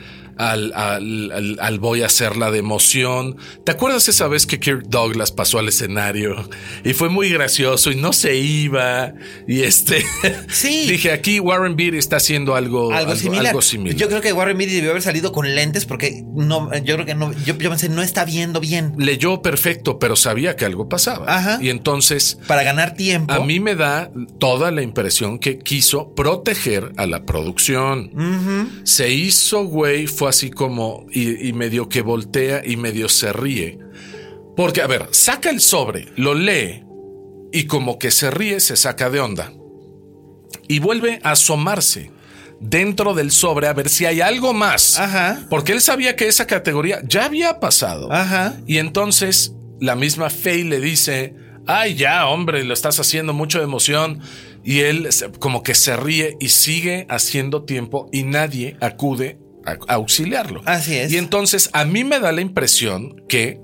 [0.50, 3.36] al, al, al- al voy a hacerla de emoción.
[3.64, 6.48] ¿Te acuerdas esa vez que Kirk Douglas pasó al escenario
[6.84, 9.12] y fue muy gracioso y no se iba?
[9.46, 10.04] Y este.
[10.48, 10.86] Sí.
[10.88, 13.46] Dije, aquí Warren Beatty está haciendo algo, algo, similar.
[13.46, 13.96] algo similar.
[13.96, 17.14] Yo creo que Warren Beatty debió haber salido con lentes porque no, yo creo que
[17.14, 18.94] no, yo, yo pensé, no está viendo bien.
[18.98, 21.24] Leyó perfecto, pero sabía que algo pasaba.
[21.28, 21.58] Ajá.
[21.62, 23.32] Y entonces Para ganar tiempo.
[23.32, 28.10] A mí me da toda la impresión que quiso proteger a la producción.
[28.84, 33.78] Se hizo güey, fue así como, y, y medio que voltea y medio se ríe.
[34.56, 36.84] Porque, a ver, saca el sobre, lo lee
[37.52, 39.52] y como que se ríe, se saca de onda
[40.68, 42.10] y vuelve a asomarse
[42.60, 44.98] dentro del sobre a ver si hay algo más.
[44.98, 45.46] Ajá.
[45.50, 48.10] Porque él sabía que esa categoría ya había pasado.
[48.12, 48.54] Ajá.
[48.66, 51.34] Y entonces la misma Faye le dice,
[51.66, 54.20] ay ya, hombre, lo estás haciendo mucho de emoción.
[54.64, 55.08] Y él
[55.40, 60.62] como que se ríe y sigue haciendo tiempo y nadie acude a, auxiliarlo.
[60.64, 61.12] Así es.
[61.12, 63.60] Y entonces a mí me da la impresión que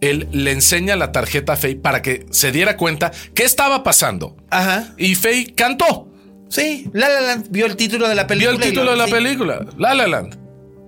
[0.00, 4.36] él le enseña la tarjeta a Faye para que se diera cuenta qué estaba pasando.
[4.50, 4.94] Ajá.
[4.98, 6.08] Y Faye cantó.
[6.48, 8.56] Sí, La La Land vio el título de la película.
[8.56, 9.12] Vio el título lo- de la sí.
[9.12, 10.36] película, La La Land.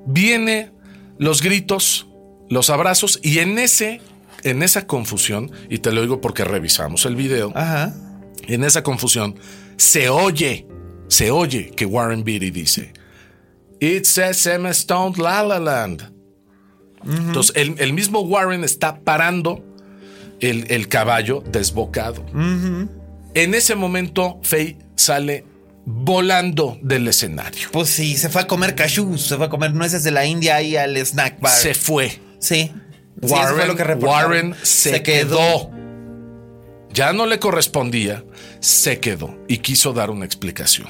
[0.06, 0.72] Viene
[1.18, 2.06] los gritos,
[2.50, 4.00] los abrazos y en ese,
[4.42, 7.94] en esa confusión, y te lo digo porque revisamos el video, Ajá.
[8.46, 9.36] en esa confusión
[9.78, 10.66] se oye,
[11.08, 12.92] se oye que Warren Beatty dice,
[13.84, 16.10] It says Emma Stone La La Land.
[17.06, 19.62] Entonces el, el mismo Warren está parando
[20.40, 22.24] el, el caballo desbocado.
[22.32, 25.44] En ese momento Faye sale
[25.84, 27.68] volando del escenario.
[27.72, 30.56] Pues sí, se fue a comer cashews, se fue a comer nueces de la India
[30.56, 31.52] ahí al snack bar.
[31.52, 32.18] Se fue.
[32.38, 32.72] Sí.
[33.20, 34.30] Warren, fue lo que reportaron.
[34.30, 35.70] Warren se, quedó.
[36.90, 38.24] Ya no le correspondía,
[38.60, 40.88] se quedó y quiso dar una explicación.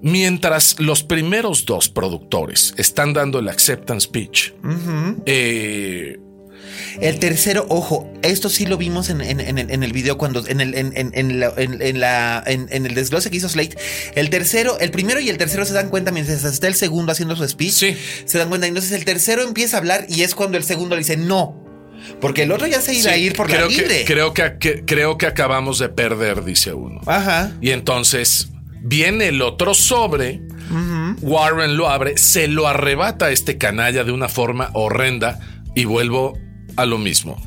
[0.00, 4.52] Mientras los primeros dos productores están dando el acceptance speech,
[5.26, 6.18] eh,
[7.00, 10.44] El tercero, ojo, esto sí lo vimos en, en- en el, en el video cuando
[10.46, 13.48] en el en, en- en la- en- en la- en- en el desglose que hizo
[13.48, 13.76] Slate.
[14.14, 17.36] El tercero, el primero y el tercero se dan cuenta mientras está el segundo haciendo
[17.36, 17.72] su speech.
[17.72, 17.96] Sí.
[18.24, 18.66] Se dan cuenta.
[18.66, 21.64] Entonces el tercero empieza a hablar y es cuando el segundo le dice no.
[22.20, 24.04] Porque el otro ya se iba a ir por creo la que, libre.
[24.04, 27.00] creo, que, que- creo que acabamos de perder, dice uno.
[27.06, 27.52] Ajá.
[27.60, 28.48] Y entonces
[28.80, 30.40] viene el otro sobre,
[31.22, 35.38] Warren lo abre, se lo arrebata a este canalla de una forma horrenda
[35.74, 36.38] y vuelvo
[36.76, 37.40] a lo mismo.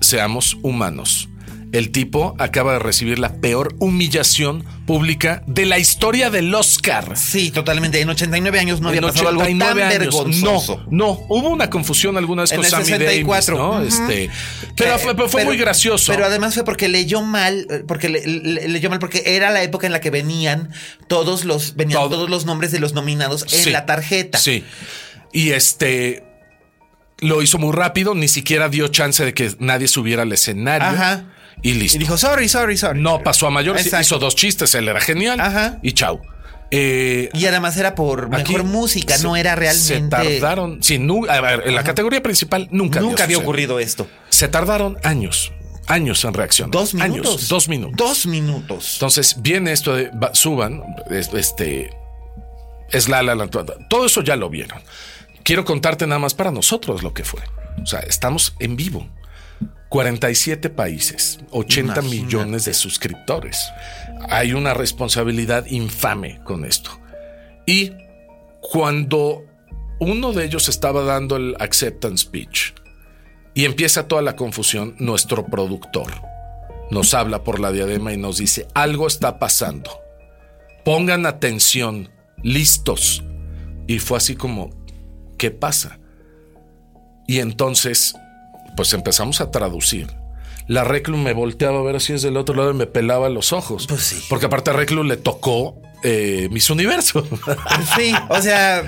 [0.00, 1.28] Seamos humanos.
[1.72, 7.16] El tipo acaba de recibir la peor humillación pública de la historia del Oscar.
[7.16, 7.98] Sí, totalmente.
[8.00, 9.98] En 89 años no había En pasado algo tan 89 años.
[9.98, 10.84] vergonzoso.
[10.90, 13.56] No, no, hubo una confusión alguna vez En con el Sammy 64.
[13.56, 14.06] Davis, ¿no?
[14.06, 14.30] Este,
[14.76, 16.12] pero Eh, fue, pero fue pero- muy gracioso.
[16.12, 19.62] Pero además fue porque leyó mal, eh, porque le- le- leyó mal, porque era la
[19.62, 20.68] época en la que venían
[21.08, 22.10] todos los, venían Todo.
[22.10, 24.36] todos los nombres de los nominados en Sí, la tarjeta.
[24.38, 24.62] Sí.
[25.32, 26.22] Y este
[27.20, 30.88] lo hizo muy rápido, ni siquiera dio chance de que nadie subiera al escenario.
[30.88, 31.24] Ajá.
[31.60, 31.96] Y listo.
[31.96, 33.00] Y dijo, sorry, sorry, sorry.
[33.00, 34.00] no pasó a mayor, Exacto.
[34.00, 35.40] hizo dos chistes, él era genial.
[35.40, 35.78] Ajá.
[35.82, 36.20] Y chau.
[36.70, 39.84] Eh, Y además era por mejor música, se- no era realmente.
[39.92, 40.82] Se tardaron.
[40.82, 44.06] Sí, nu- a ver, en la categoría principal nunca, Nunca había ocurrido esto.
[44.30, 45.52] Se tardaron años,
[45.86, 46.70] años en reacción.
[46.70, 47.26] Dos minutos.
[47.34, 47.96] Años, dos minutos.
[47.98, 48.94] Dos minutos.
[48.94, 51.90] Entonces viene esto de suban, es- este
[52.90, 54.80] es la, la, la- todo eso ya lo vieron.
[55.42, 57.40] Quiero contarte nada más para nosotros lo que fue.
[57.82, 59.06] O sea, estamos en vivo.
[59.92, 62.08] 47 países, 80 Imagínate.
[62.08, 63.70] millones de suscriptores.
[64.30, 66.98] Hay una responsabilidad infame con esto.
[67.66, 67.92] Y
[68.62, 69.44] cuando
[70.00, 72.72] uno de ellos estaba dando el acceptance speech
[73.52, 76.10] y empieza toda la confusión, nuestro productor
[76.90, 79.90] nos habla por la diadema y nos dice, algo está pasando.
[80.86, 82.08] Pongan atención,
[82.42, 83.22] listos.
[83.86, 84.70] Y fue así como,
[85.36, 85.98] ¿qué pasa?
[87.26, 88.14] Y entonces,
[88.76, 90.08] pues empezamos a traducir.
[90.68, 93.52] La Reclum me volteaba a ver así desde el otro lado y me pelaba los
[93.52, 93.86] ojos.
[93.88, 94.22] Pues sí.
[94.28, 97.26] Porque aparte a Reclum le tocó eh, Miss Universo.
[97.96, 98.82] Sí, o sea,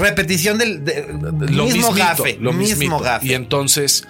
[0.00, 1.06] repetición del de-
[1.50, 2.36] lo mismo mismito, gafe.
[2.40, 2.98] lo mismo mismito.
[2.98, 3.26] gafe.
[3.28, 4.06] Y entonces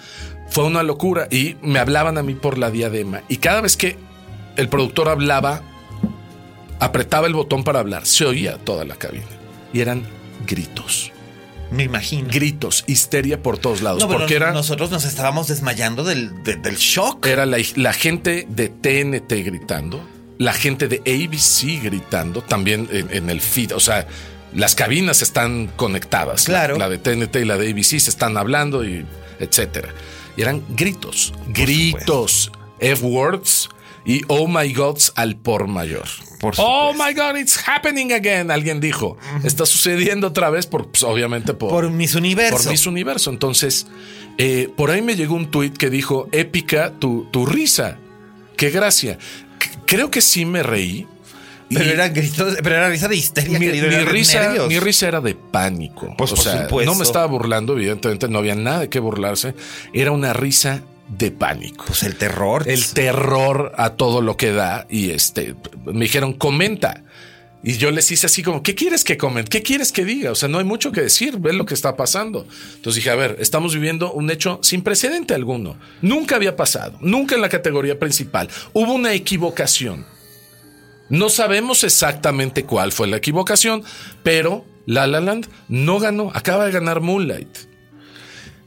[0.48, 3.96] fue una locura y me hablaban a mí por la diadema y cada vez que
[4.56, 5.62] el productor hablaba,
[6.80, 9.26] apretaba el botón para hablar, se oía toda la cabina
[9.72, 10.02] y eran
[10.46, 11.12] gritos,
[11.70, 12.28] Me imagino.
[12.30, 16.56] gritos, histeria por todos lados, No, pero porque era, nosotros nos estábamos desmayando del, de-
[16.56, 17.26] del shock.
[17.26, 20.02] era la, la gente de TNT gritando,
[20.38, 24.06] la gente de ABC gritando, también en, en el feed, o sea,
[24.54, 26.48] las cabinas están conectadas.
[26.48, 26.78] La- Claro.
[26.78, 29.06] La, de TNT y la de ABC se están hablando y
[29.38, 29.90] etcétera.
[30.36, 33.68] Y eran gritos, gritos, F-words
[34.04, 36.06] y oh my gods al por mayor.
[36.40, 38.50] Por oh my god, it's happening again.
[38.50, 42.56] Alguien dijo, está sucediendo otra vez por, pues, obviamente por, Por Miss Universo.
[42.64, 43.30] por Miss Universo.
[43.30, 43.86] Entonces,
[44.38, 47.98] eh, por ahí me llegó un tuit que dijo, épica tu, tu risa.
[48.56, 49.18] Qué gracia.
[49.62, 51.06] C- creo que sí me reí.
[51.68, 54.68] Pero Y era gritos, pero era risa de histeria, mi, querido, mi eran risa, nervios.
[54.68, 56.12] mi risa era de pánico.
[56.18, 56.90] Pues, o por sea, supuesto.
[56.90, 59.54] no me estaba burlando, evidentemente, no había nada de qué burlarse.
[59.92, 61.84] Era una risa de pánico.
[61.86, 62.64] Pues el terror.
[62.66, 64.86] El terror a todo lo que da.
[64.88, 65.54] Y este
[65.84, 67.02] me dijeron, comenta.
[67.62, 69.44] Y yo les hice así como, ¿qué quieres que comen?
[69.44, 70.30] ¿Qué quieres que diga?
[70.30, 72.46] O sea, no hay mucho que decir, ve lo que está pasando.
[72.76, 75.76] Entonces dije, a ver, estamos viviendo un hecho sin precedente alguno.
[76.00, 78.48] Nunca había pasado, nunca en la categoría principal.
[78.72, 80.06] Hubo una equivocación.
[81.10, 83.82] No sabemos exactamente cuál fue la equivocación,
[84.22, 87.58] pero La La Land no ganó, acaba de ganar Moonlight.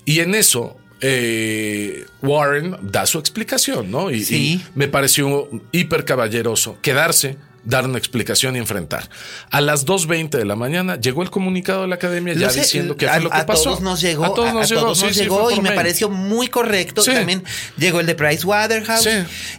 [0.05, 4.09] Y en eso eh, Warren da su explicación, ¿no?
[4.09, 4.35] Y, Sí.
[4.35, 7.35] y me pareció hiper caballeroso quedarse,
[7.65, 9.09] dar una explicación y enfrentar.
[9.49, 12.97] A las 2.20 de la mañana llegó el comunicado de la academia ya sé, diciendo
[12.97, 13.63] que a, fue lo que a pasó.
[13.63, 15.75] todos nos llegó, A todos nos llegó, sí, sí, llegó fue y me mail.
[15.75, 17.01] pareció muy correcto.
[17.03, 17.11] Sí.
[17.13, 17.43] También
[17.77, 19.07] llegó el de Price Waterhouse.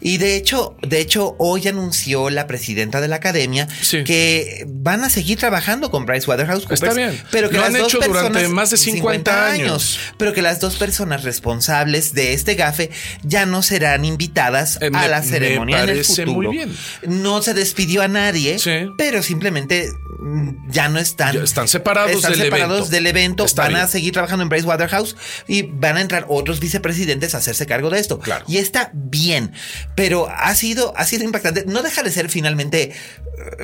[0.00, 3.68] Y de hecho, de hecho, hoy anunció la presidenta de la academia
[4.04, 6.66] que van a seguir trabajando con Price Waterhouse.
[6.70, 7.18] Está bien.
[7.30, 9.98] Pero que Lo las han dos hecho durante personas- más de 50 años.
[10.18, 12.90] Pero que las dos personas responsables de este gafe
[13.22, 16.32] ya no serán invitadas Eh, a me- la me ceremonia en el parece futuro.
[16.32, 16.76] muy bien.
[17.06, 18.88] No se despidió a nadie, Sí.
[18.98, 21.34] pero simplemente mm, ya no están.
[21.34, 22.90] Ya están separados están del separados evento.
[22.90, 23.44] del evento.
[23.44, 25.16] Está van a seguir trabajando en Bryce Waterhouse
[25.46, 28.18] y van a entrar otros vicepresidentes a hacerse cargo de esto.
[28.18, 28.44] Claro.
[28.48, 29.52] Y está bien,
[29.94, 31.64] pero ha sido, ha sido impactante.
[31.66, 32.92] No deja de ser finalmente.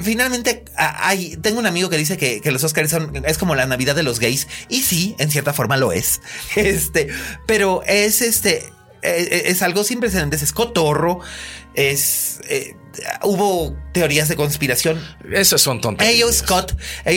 [0.03, 3.67] Finalmente, hay, tengo un amigo que dice que, que los Oscars son, es como la
[3.67, 4.49] Navidad de los gays.
[4.69, 6.21] Y sí, en cierta forma lo es.
[6.57, 7.09] Este,
[7.47, 8.65] pero es este,
[9.03, 11.21] eh, es algo sin precedentes, es cotorro,
[11.75, 12.75] es, eh,
[13.23, 15.01] hubo teorías de conspiración.
[15.33, 16.15] Esas son tonterías.
[16.15, 16.77] Ellos Scott,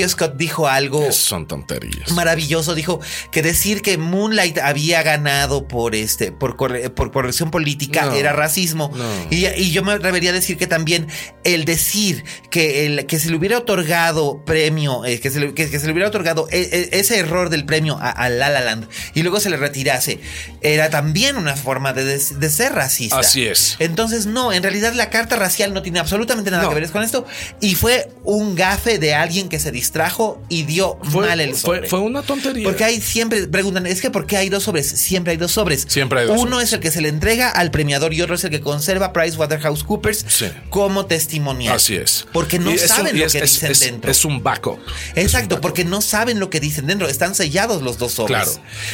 [0.10, 2.12] Scott dijo algo Esas son tonterías.
[2.12, 2.74] maravilloso.
[2.76, 3.00] Dijo
[3.32, 8.34] que decir que Moonlight había ganado por este, por, corre- por corrección política No, era
[8.34, 8.92] racismo.
[8.96, 9.04] no.
[9.30, 11.08] Y, y yo me atrevería a decir que también
[11.44, 15.70] el decir que, el, que se le hubiera otorgado premio, eh, que, se le, que-
[15.70, 18.62] que se le hubiera otorgado e- e- ese error del premio a, a La La
[18.62, 20.20] Land y luego se le retirase,
[20.62, 23.20] era también una forma de, de ser racista.
[23.20, 23.76] Así es.
[23.80, 26.70] Entonces, no, en realidad la carta racial no tiene absolutamente nada No.
[26.70, 27.26] que ver con esto.
[27.62, 31.88] Y fue un gafe de alguien que se distrajo y dio Fue, mal el sobre.
[31.88, 32.64] fue una tontería.
[32.64, 34.88] Porque hay siempre, preguntan, es que ¿por qué hay dos sobres?
[34.88, 35.86] Siempre hay dos sobres.
[35.88, 36.68] Siempre hay dos Uno sobres.
[36.70, 40.26] es el que se le entrega al premiador y otro es el que conserva PricewaterhouseCoopers
[40.28, 40.46] Sí.
[40.70, 41.76] como testimonial.
[41.76, 42.26] Así es.
[42.34, 44.12] Porque no Y es un- saben lo es- que es- dicen es- dentro.
[44.12, 44.80] Es un backup.
[45.16, 47.08] Exacto, porque no saben lo que dicen dentro.
[47.08, 48.34] Están sellados los dos sobres.
[48.44, 48.52] Claro.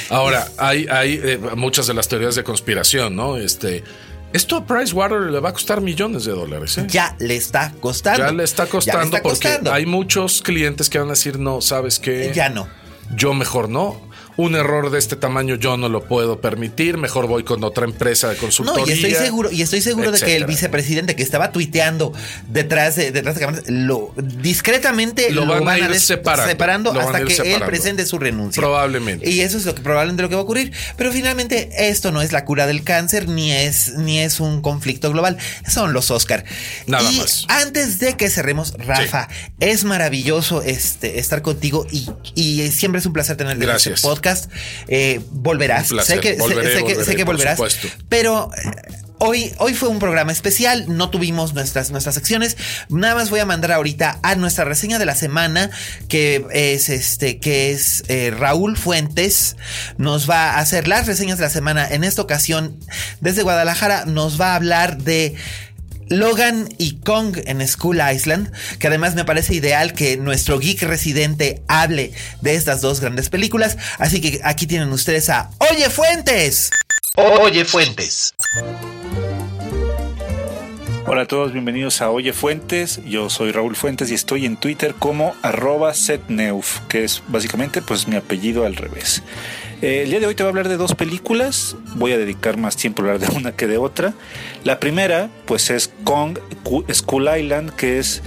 [0.10, 3.38] Ahora, hay, hay eh, muchas de las teorías de conspiración, ¿no?
[3.38, 3.84] Este.
[4.32, 6.78] Esto a Pricewater le va a costar millones de dólares.
[6.78, 6.86] ¿eh?
[6.88, 8.20] Ya le está costando.
[8.20, 9.74] Ya le está Ya costando le está porque costando.
[9.74, 12.32] hay muchos clientes que van a decir, no, ¿sabes qué?
[12.34, 12.68] Ya no.
[13.16, 14.09] Yo mejor no.
[14.40, 16.98] Un error de este tamaño yo no lo puedo permitir.
[16.98, 18.86] Mejor voy con otra empresa de consultoría.
[18.86, 22.14] No, y estoy seguro, y estoy seguro de que el vicepresidente que estaba tuiteando
[22.48, 27.28] detrás de, detrás de cámaras, lo discretamente Lo van a ir separando, a hasta ir
[27.28, 27.66] que él separando.
[27.66, 28.62] presente su renuncia.
[28.62, 29.30] Probablemente.
[29.30, 30.72] Y eso es lo que probablemente lo que va a ocurrir.
[30.96, 35.12] Pero finalmente, esto no es la cura del cáncer, ni es, ni es un conflicto
[35.12, 35.38] global.
[35.68, 36.46] Son los Oscar.
[36.88, 37.46] Nada y más.
[37.50, 39.28] Antes de que cerremos, Rafa,
[39.60, 44.06] es maravilloso este, estar contigo y, y siempre es un placer tenerte en este Gracias.
[44.30, 44.52] Podcast.
[44.88, 45.88] Eh, volverás.
[46.04, 47.56] Sé que, Volveré, sé que- sé volveré, que por volverás.
[47.58, 47.88] supuesto.
[48.10, 48.72] Pero eh,
[49.20, 50.86] hoy, hoy fue un programa especial.
[50.88, 52.58] No tuvimos nuestras, nuestras secciones.
[52.90, 55.70] Nada más voy a mandar ahorita a nuestra reseña de la semana,
[56.08, 59.56] que es este, que es eh, Raúl Fuentes.
[59.98, 61.88] Nos va a hacer las reseñas de la semana.
[61.90, 62.78] En esta ocasión,
[63.22, 65.36] desde Guadalajara, nos va a hablar de.
[66.10, 71.62] Logan y Kong en School Island, que además me parece ideal que nuestro geek residente
[71.68, 73.78] hable de estas dos grandes películas.
[74.00, 76.72] Así que aquí tienen ustedes a Oye Fuentes.
[77.16, 78.34] Oye Fuentes.
[81.06, 83.02] Hola a todos, bienvenidos a Oye Fuentes.
[83.06, 88.08] Yo soy Raúl Fuentes y estoy en Twitter como arroba setneuf, que es básicamente pues
[88.08, 89.24] mi apellido al revés.
[89.82, 91.78] Eh, el día de hoy te voy a hablar de dos películas.
[91.96, 94.14] Voy a dedicar más tiempo a hablar de una que de otra.
[94.66, 96.38] La primera, pues es Kong
[96.92, 98.22] School Island, que es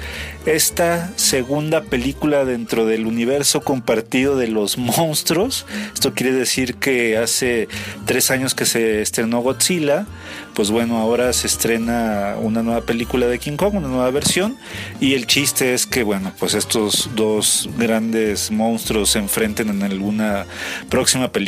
[0.47, 5.67] esta segunda película dentro del universo compartido de los monstruos.
[5.93, 7.69] Esto quiere decir que hace
[8.07, 10.07] tres años que se estrenó Godzilla,
[10.55, 14.57] pues bueno, ahora se estrena una nueva película de King Kong, una nueva versión.
[15.01, 20.47] Y el chiste es que, bueno, pues estos dos grandes monstruos se enfrenten en alguna
[20.89, 21.42] próxima película.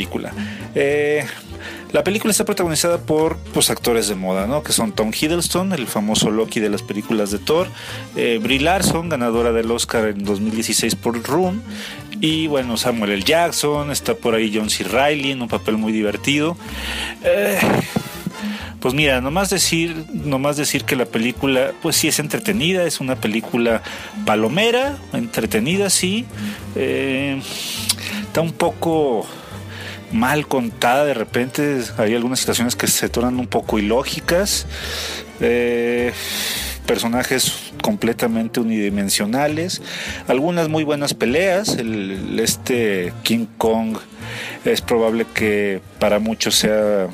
[0.75, 1.25] Eh,
[1.91, 4.63] la película está protagonizada por pues, actores de moda, ¿no?
[4.63, 7.67] Que son Tom Hiddleston, el famoso Loki de las películas de Thor,
[8.15, 11.61] eh, Larson, ganadora del Oscar en 2016 por Room,
[12.21, 13.23] y bueno, Samuel L.
[13.23, 14.83] Jackson, está por ahí John C.
[14.83, 16.57] Reilly en un papel muy divertido.
[17.23, 17.59] Eh,
[18.79, 23.15] pues mira, nomás decir, nomás decir que la película, pues sí es entretenida, es una
[23.15, 23.81] película
[24.25, 26.25] palomera, entretenida, sí.
[26.75, 27.41] Eh,
[28.27, 29.25] está un poco
[30.15, 31.81] mal contada de repente.
[31.97, 34.65] Hay algunas situaciones que se tornan un poco ilógicas.
[35.41, 36.13] Eh,
[36.87, 39.81] personajes completamente unidimensionales,
[40.27, 43.97] algunas muy buenas peleas, el, este King Kong
[44.65, 47.07] es probable que para muchos sea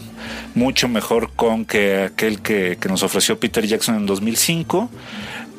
[0.56, 4.90] mucho mejor Kong que aquel que, que nos ofreció Peter Jackson en 2005.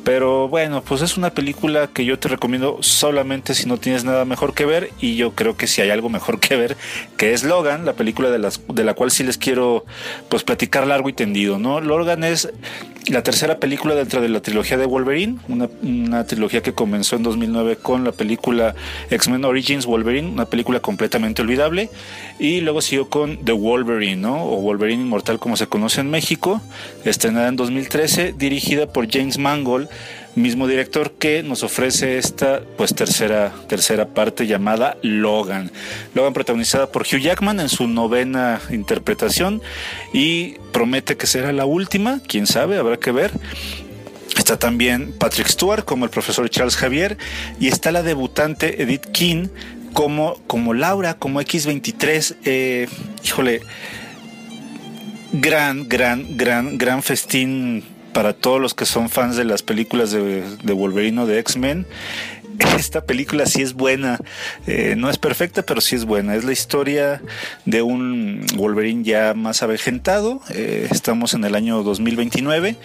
[0.03, 4.25] Pero bueno, pues es una película que yo te recomiendo solamente si no tienes nada
[4.25, 6.75] mejor que ver y yo creo que si hay algo mejor que ver,
[7.17, 9.85] que es Logan, la película de, las, de la cual sí les quiero
[10.27, 11.79] pues platicar largo y tendido, ¿no?
[11.79, 12.49] Logan es
[13.07, 17.23] la tercera película dentro de la trilogía de Wolverine, una, una trilogía que comenzó en
[17.23, 18.75] 2009 con la película
[19.09, 21.89] X-Men Origins Wolverine, una película completamente olvidable,
[22.39, 24.45] y luego siguió con The Wolverine, ¿no?
[24.45, 26.61] O Wolverine Inmortal como se conoce en México,
[27.03, 29.89] estrenada en 2013, dirigida por James Mangold,
[30.35, 35.71] mismo director que nos ofrece esta pues tercera tercera parte llamada Logan.
[36.13, 39.61] Logan protagonizada por Hugh Jackman en su novena interpretación
[40.13, 43.31] y promete que será la última, quién sabe, habrá que ver.
[44.37, 47.17] Está también Patrick Stewart como el profesor Charles Javier
[47.59, 49.47] y está la debutante Edith King
[49.93, 52.37] como, como Laura, como X23.
[52.43, 52.87] Eh,
[53.23, 53.61] híjole,
[55.33, 57.83] gran, gran, gran, gran festín
[58.13, 61.85] para todos los que son fans de las películas de, de Wolverine o de X-Men.
[62.77, 64.19] Esta película sí es buena,
[64.67, 66.35] eh, no es perfecta, pero sí es buena.
[66.35, 67.21] Es la historia
[67.65, 70.41] de un Wolverine ya más avejentado.
[70.49, 72.75] Eh, estamos en el año 2029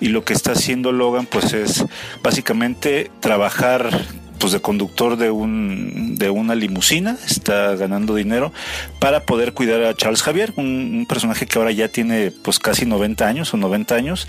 [0.00, 1.84] y lo que está haciendo Logan pues es
[2.22, 3.90] básicamente trabajar
[4.38, 8.52] pues de conductor de un de una limusina, está ganando dinero
[8.98, 13.26] para poder cuidar a Charles Javier, un, personaje que ahora ya tiene pues casi 90
[13.26, 14.28] años o 90 años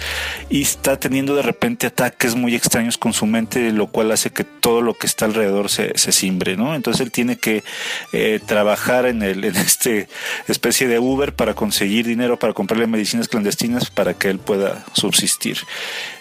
[0.50, 4.44] y está teniendo de repente ataques muy extraños con su mente, lo cual hace que
[4.44, 6.76] todo lo que está alrededor se, se simbre, ¿no?
[6.76, 7.64] Entonces él tiene que
[8.14, 10.08] eh, trabajar en el en este
[10.48, 15.58] especie de Uber para conseguir dinero para comprarle medicinas clandestinas para que él pueda subsistir.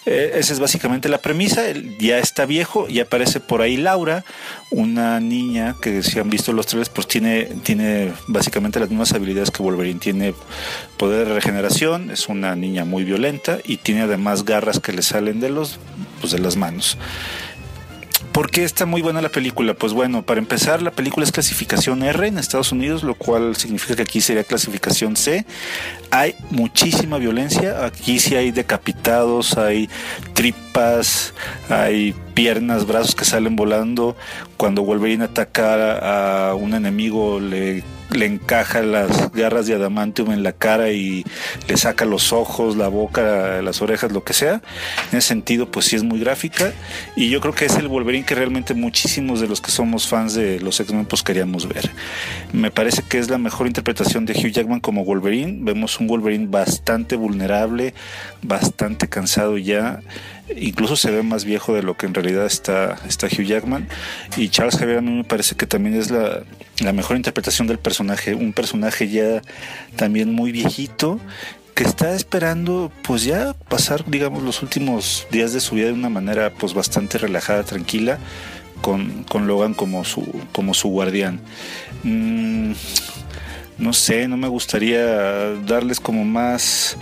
[0.07, 1.69] Eh, esa es básicamente la premisa.
[1.69, 4.25] Él ya está viejo y aparece por ahí Laura,
[4.71, 9.51] una niña que si han visto los tres, pues tiene, tiene básicamente las mismas habilidades
[9.51, 10.01] que Wolverine.
[10.01, 10.35] Tiene
[10.97, 15.41] poder de regeneración, es una niña muy violenta y tiene además garras que le salen
[15.41, 15.79] de los
[16.21, 16.99] pues de las manos.
[18.39, 19.75] ¿Por qué está muy buena la película?
[19.75, 23.97] Pues bueno, para empezar, la película es clasificación R en Estados Unidos, lo cual significa
[23.97, 25.45] que aquí sería clasificación C.
[26.13, 29.91] Hay muchísima violencia, aquí sí hay decapitados, hay
[30.35, 31.35] tripas,
[31.69, 34.17] hay piernas, brazos que salen volando.
[34.57, 40.53] Cuando Wolverine ataca a un enemigo, le le encaja las garras de adamantium en la
[40.53, 41.25] cara y
[41.69, 44.63] le saca los ojos, la boca, las orejas, lo que sea.
[45.13, 46.73] En ese sentido, pues sí es muy gráfica.
[47.17, 50.35] Y yo creo que es el Wolverine que realmente muchísimos de los que somos fans
[50.35, 51.91] de los X-Men pues queríamos ver.
[52.53, 55.59] Me parece que es la mejor interpretación de Hugh Jackman como Wolverine.
[55.63, 57.95] Vemos un Wolverine bastante vulnerable,
[58.43, 60.01] bastante cansado ya
[60.57, 63.89] incluso se ve más viejo de lo que en realidad está, está Hugh Jackman.
[64.37, 66.43] Y Charles Javier a mí me parece que también es la,
[66.81, 69.43] la mejor interpretación del personaje, un personaje ya
[69.97, 71.21] también muy viejito
[71.75, 76.09] que está esperando pues ya pasar digamos los últimos días de su vida de una
[76.09, 78.19] manera pues bastante relajada, tranquila,
[78.81, 81.41] con, con Logan como su, como su guardián.
[82.03, 82.73] Mm,
[83.79, 86.97] no sé, no me gustaría darles como más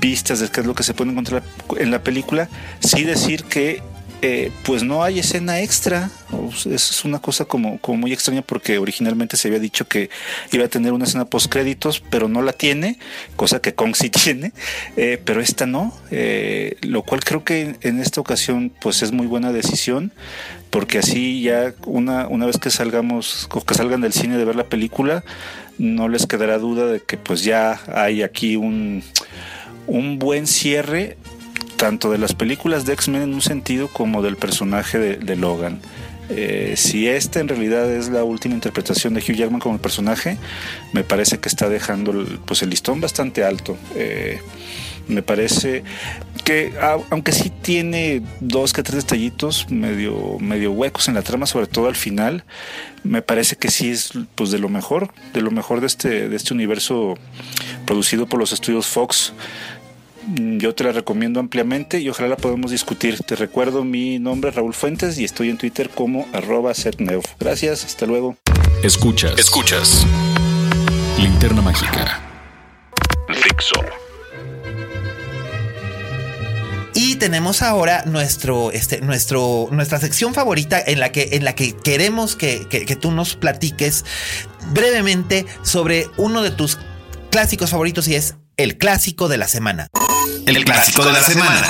[0.00, 1.42] pistas de qué es lo que se puede encontrar
[1.78, 2.48] en la película,
[2.80, 3.82] sí decir que
[4.22, 6.10] eh, pues no hay escena extra.
[6.66, 10.10] Es una cosa como, muy extraña porque originalmente se había dicho que
[10.52, 12.98] iba a tener una escena post créditos, pero no la tiene,
[13.36, 14.52] cosa que Kong sí tiene,
[14.96, 15.94] eh, pero esta no.
[16.10, 20.12] Eh, lo cual creo que en esta ocasión pues es muy buena decisión
[20.68, 24.64] porque así ya una, una vez que salgamos, que salgan del cine de ver la
[24.64, 25.24] película,
[25.78, 29.02] no les quedará duda de que pues ya hay aquí un
[29.86, 31.16] un buen cierre
[31.76, 35.80] tanto de las películas de X-Men en un sentido como del personaje de, Logan.
[36.28, 40.36] Eh, si esta en realidad es la última interpretación de Hugh Jackman como el personaje,
[40.92, 43.78] me parece que está dejando el, pues el listón bastante alto.
[43.96, 44.40] Eh,
[45.10, 45.84] me parece
[46.44, 46.72] que
[47.10, 51.88] aunque sí tiene dos que tres detallitos medio, medio huecos en la trama, sobre todo
[51.88, 52.44] al final,
[53.04, 56.36] me parece que sí es pues de lo mejor, de lo mejor de este, de
[56.36, 57.16] este universo
[57.86, 59.34] producido por los estudios Fox
[60.26, 63.18] Mm, yo te la recomiendo ampliamente y ojalá la podamos discutir.
[63.20, 67.24] Te recuerdo mi nombre es Raúl Fuentes y estoy en Twitter como arroba setneuf.
[67.38, 68.36] Gracias, hasta luego.
[68.82, 69.38] Escuchas.
[69.38, 70.06] Escuchas.
[71.18, 72.20] Linterna Mágica.
[73.28, 73.80] Fixo.
[77.20, 82.34] Tenemos ahora nuestro, este, nuestro, nuestra sección favorita en la que, en la que queremos
[82.34, 84.04] que, que tú nos platiques
[84.72, 86.78] brevemente sobre uno de tus
[87.30, 89.88] clásicos favoritos y es el clásico de la semana.
[90.46, 91.62] El, clásico, de la, semana.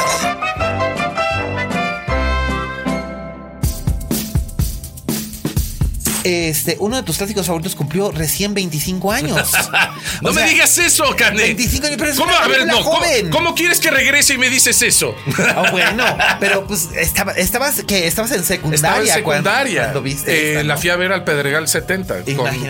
[6.25, 9.51] Este, uno de tus clásicos favoritos cumplió recién 25 años.
[10.23, 11.43] no O me sea, digas eso, Cane.
[11.43, 12.31] 25 años, pero es ¿Cómo?
[12.31, 12.83] una A ver, no.
[12.83, 13.31] ¿cómo, joven.
[13.31, 15.15] cómo quieres que regrese y me dices eso?
[15.61, 16.05] Ah, bueno,
[16.39, 18.77] pero pues estaba, estabas, que estabas en secundaria.
[18.77, 19.83] Estaba en secundaria.
[19.85, 22.23] Cuando, viste Eh, esta, La fui a ver al Pedregal 70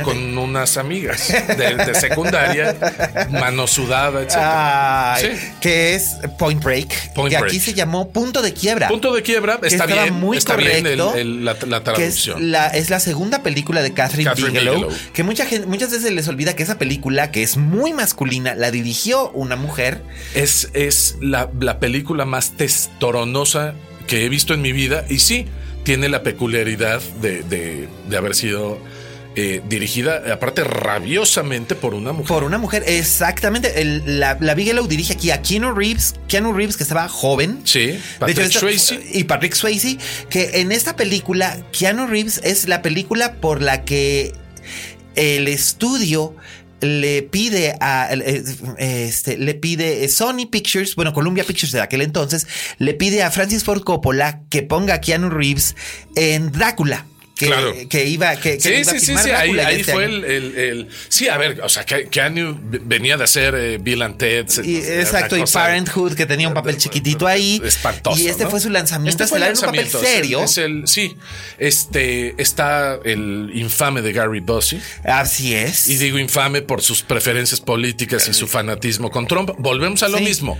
[0.04, 2.76] con, unas amigas de, de secundaria,
[3.30, 4.36] mano sudada, etc.
[4.38, 5.52] Ay, Sí.
[5.60, 7.52] que es Point Break, Point que Break.
[7.52, 8.88] aquí se llamó Punto de Quiebra.
[8.88, 11.84] Punto de quiebra, está bien, muy está bien el- correcto, el- la, la que es
[11.84, 12.50] traducción.
[12.50, 14.98] la, es la segunda película de Catherine, Catherine Bigelow, Bigelow.
[15.12, 18.70] que mucha gente, muchas veces les olvida que esa película, que es muy masculina, la
[18.70, 20.02] dirigió una mujer.
[20.34, 23.74] Es, es la, la película más testoronosa
[24.06, 25.46] que he visto en mi vida y sí,
[25.84, 28.78] tiene la peculiaridad de, de- de haber sido
[29.36, 32.26] eh, dirigida, aparte, rabiosamente por una mujer.
[32.28, 33.80] Por una mujer, exactamente.
[33.80, 37.60] El- la, la Bigelow dirige aquí a Keanu Reeves, Keanu Reeves que estaba joven.
[37.64, 39.00] Sí, De Patrick esta- Swayze.
[39.12, 44.32] y Patrick Swayze, que en esta película, Keanu Reeves es la película por la que
[45.14, 46.34] el estudio
[46.80, 48.42] le pide a eh,
[49.06, 52.46] este le pide Sony Pictures, bueno, Columbia Pictures de aquel entonces,
[52.78, 55.76] le pide a Francis Ford Coppola que ponga a Keanu Reeves
[56.16, 57.04] en Drácula.
[57.40, 57.74] Que, Claro.
[57.88, 60.58] que iba que, que Sí, iba a sí, sí, sí, ahí, este fue el, el-
[60.58, 64.46] el- Sí, a ver, o sea, que Keanu venía de hacer eh, Bill and Ted.
[64.62, 67.58] Y- exacto, y Parenthood, que tenía un papel chiquitito ahí.
[67.64, 68.20] Espantoso.
[68.20, 68.50] Y este ¿no?
[68.50, 70.44] fue su lanzamiento Este fue el estelar en un papel lanzamiento, serio.
[70.44, 71.16] es el- sí,
[71.58, 74.80] este está el infame de Gary Busey.
[75.04, 75.88] Así es.
[75.88, 79.50] Y digo infame por sus preferencias políticas y su fanatismo con Trump.
[79.58, 80.24] Volvemos a lo Sí.
[80.24, 80.58] mismo.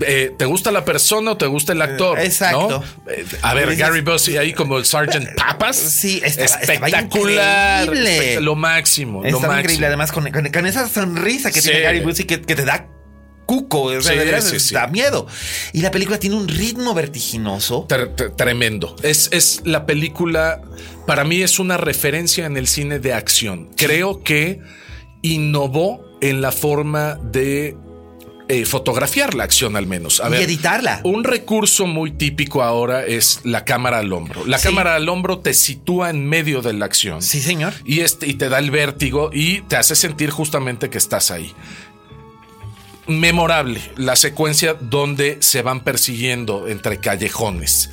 [0.00, 2.18] Eh, ¿Te gusta la persona o te gusta el actor?
[2.18, 2.84] Eh, exacto.
[3.06, 3.12] ¿no?
[3.12, 5.76] Eh, a ver, Gary Busey ahí como el Sergeant Papas.
[5.76, 7.84] Sí, estaba- estaba espectacular.
[7.86, 8.40] increíble.
[8.40, 9.20] Lo máximo.
[9.22, 9.60] lo Está máximo.
[9.60, 11.68] increíble, además, con, con- con esa sonrisa que Sí.
[11.68, 12.88] tiene Gary Busey que, que te da
[13.44, 14.74] cuco, o sea, Sí, de sí, sí.
[14.74, 15.26] da miedo.
[15.72, 17.86] Y la película tiene un ritmo vertiginoso.
[17.88, 18.96] Tre- tre- tremendo.
[19.02, 20.62] Es, es la película,
[21.06, 23.68] para mí es una referencia en el cine de acción.
[23.76, 24.60] Creo que
[25.22, 27.76] innovó en la forma de
[28.48, 30.20] eh, fotografiar la acción al menos.
[30.20, 31.00] A Y ver, editarla.
[31.04, 34.44] Un recurso muy típico ahora es la cámara al hombro.
[34.46, 34.68] La Sí.
[34.68, 37.22] cámara al hombro te sitúa en medio de la acción.
[37.22, 37.72] Sí, señor.
[37.84, 41.54] Y, este, y te da el vértigo y te hace sentir justamente que estás ahí.
[43.06, 47.90] Memorable la secuencia donde se van persiguiendo entre callejones.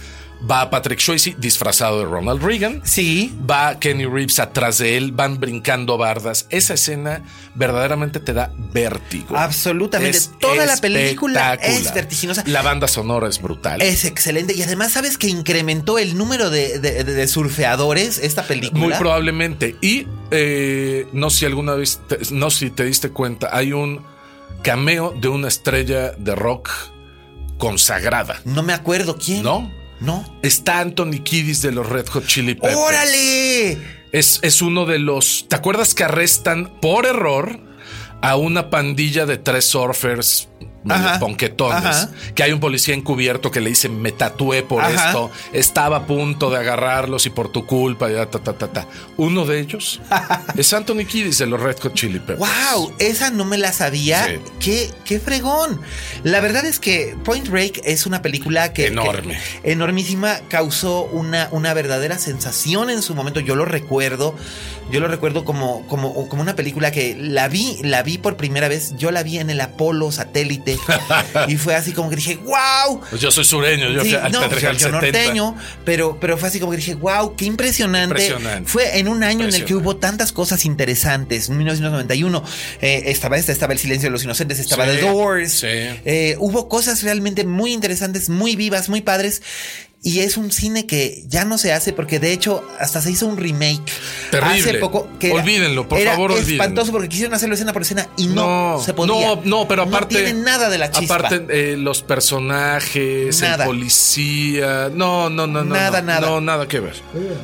[0.49, 2.81] Va Patrick Swayze disfrazado de Ronald Reagan.
[2.85, 3.35] Sí.
[3.49, 6.45] Va Kenny Reeves atrás de él, van brincando bardas.
[6.49, 7.23] Esa escena
[7.55, 9.35] verdaderamente te da vértigo.
[9.37, 10.17] Absolutamente.
[10.17, 12.43] Es Toda la película es vertiginosa.
[12.47, 13.81] La banda sonora es brutal.
[13.81, 14.55] Es excelente.
[14.55, 18.79] Y además, ¿sabes que incrementó el número de, de- surfeadores esta película?
[18.81, 19.75] Muy probablemente.
[19.81, 23.73] Y eh, no sé si alguna vez, te- no sé si te diste cuenta, hay
[23.73, 24.01] un
[24.63, 26.69] cameo de una estrella de rock
[27.57, 28.39] consagrada.
[28.45, 29.43] No me acuerdo quién.
[29.43, 29.71] ¿No?
[29.99, 30.25] No.
[30.41, 32.75] Está Anthony Kiddis de los Red Hot Chili Peppers.
[32.75, 33.77] ¡Órale!
[34.11, 35.45] Es, es uno de los.
[35.47, 37.59] ¿Te acuerdas que arrestan por error
[38.21, 40.49] a una pandilla de tres surfers
[40.83, 41.83] medio ponquetones?
[41.85, 42.09] ajá.
[42.35, 45.07] Que hay un policía encubierto que le dice: Me tatué por Ajá.
[45.09, 45.31] esto.
[45.53, 48.09] Estaba a punto de agarrarlos y por tu culpa.
[48.09, 48.87] Ya, ta, ta, ta, ta.
[49.17, 49.99] Uno de ellos
[50.57, 52.39] es Anthony Kiddis de los Red Hot Chili Peppers.
[52.39, 52.93] ¡Wow!
[52.99, 54.25] Esa no me la sabía.
[54.25, 54.33] Sí.
[54.59, 55.81] ¡Qué, ¡Qué fregón!
[56.23, 58.87] La verdad es que Point Break es una película que.
[58.87, 59.37] Enorme.
[59.63, 60.39] que- enormísima.
[60.49, 63.39] Causó una, una verdadera sensación en su momento.
[63.39, 64.35] Yo lo recuerdo.
[64.91, 68.67] Yo lo recuerdo como, como, como una película que la vi, la vi por primera
[68.67, 68.95] vez.
[68.97, 70.68] Yo la vi en el Apolo satélite.
[71.47, 73.01] Y fue así como que dije, ¡Wow!
[73.09, 74.91] Pues yo soy sureño, yo Sí, fui no, Pedregal yo 70.
[74.91, 75.55] norteño,
[75.85, 78.21] pero, pero fue así como que dije, wow, qué impresionante.
[78.25, 78.69] Impresionante.
[78.69, 81.49] Fue en un año en el que hubo tantas cosas interesantes.
[81.49, 82.43] En 1991
[82.81, 85.51] eh, estaba esta, estaba El Silencio de los Inocentes, estaba Sí, The Doors.
[85.51, 85.67] sí.
[85.67, 89.41] Eh, hubo cosas realmente muy interesantes, muy vivas, muy padres.
[90.01, 93.27] Y es un cine que ya no se hace porque de hecho hasta se hizo
[93.27, 93.81] un remake
[94.31, 94.59] Terrible.
[94.61, 95.09] hace poco.
[95.19, 96.53] Que Olvídenlo, por era favor, olvídenlo.
[96.63, 99.13] espantoso porque quisieron hacerlo escena por escena y no, se podía.
[99.35, 100.15] No, no, pero aparte.
[100.15, 101.15] No tiene nada de la chispa.
[101.15, 103.63] Aparte, eh, los personajes, Nada.
[103.65, 104.89] el policía.
[104.93, 105.75] No, no, no, no.
[105.75, 106.21] Nada, no, nada.
[106.21, 106.95] No, nada que ver.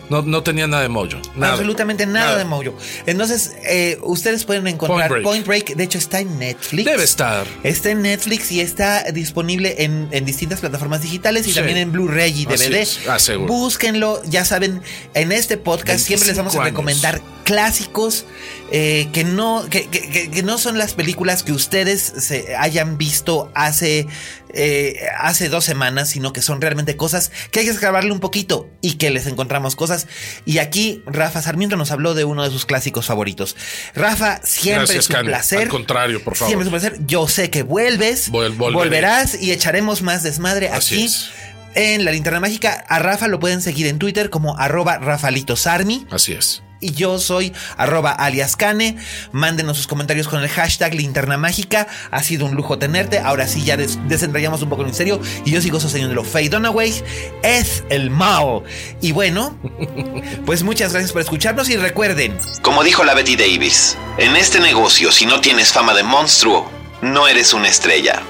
[0.10, 0.90] No, no tenía nada de.
[1.36, 1.54] Nada.
[1.54, 2.78] Absolutamente nada, de Mojo.
[3.06, 5.66] Entonces, eh, ustedes pueden encontrar Point Point Break.
[5.66, 5.78] Break.
[5.78, 6.86] De hecho, está en Netflix.
[6.86, 7.46] Debe estar.
[7.64, 11.56] Está en Netflix y está disponible en, en distintas plataformas digitales y Sí.
[11.56, 12.88] también en Blu-ray y DVD.
[13.10, 13.18] Ah.
[13.48, 14.22] Búsquenlo.
[14.26, 14.82] Ya saben,
[15.14, 17.02] en este podcast siempre les vamos a 25 años.
[17.02, 18.26] recomendar clásicos
[18.72, 22.98] eh, que, no, que, que- que- que no son las películas que ustedes se hayan
[22.98, 24.08] visto hace,
[24.56, 28.68] eh, hace dos semanas, sino que son realmente cosas que hay que escarbarle un poquito
[28.82, 30.08] y que les encontramos cosas.
[30.46, 33.56] Y aquí Rafa Sarmiento nos habló de uno de sus clásicos favoritos.
[33.94, 35.60] Rafa, siempre Gracias, es un placer.
[35.60, 36.50] Al contrario, por favor.
[36.50, 37.06] Siempre es un placer.
[37.06, 38.32] Yo sé que vuelves.
[38.32, 41.04] Vol- volverás y echaremos más desmadre Así aquí.
[41.06, 41.30] es.
[41.76, 46.08] En la linterna mágica, a Rafa lo pueden seguir en Twitter como arroba Rafalito Sarmi.
[46.10, 46.64] Así es.
[46.82, 48.98] y yo soy arroba aliascane.
[49.32, 51.88] Mándenos sus comentarios con el hashtag linterna mágica.
[52.12, 53.20] Ha sido un lujo tenerte.
[53.20, 56.24] Ahora sí ya des desentrañamos un poco en serio y yo sigo sosteniéndolo.
[56.24, 57.04] Faye Dunaway
[57.44, 58.64] es el Mao.
[59.02, 59.58] Y bueno,
[60.46, 65.12] pues muchas gracias por escucharnos y recuerden, como dijo la Betty Davis, en este negocio
[65.12, 66.70] si no tienes fama de monstruo,
[67.02, 68.22] no eres una estrella.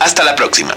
[0.00, 0.76] Hasta la próxima.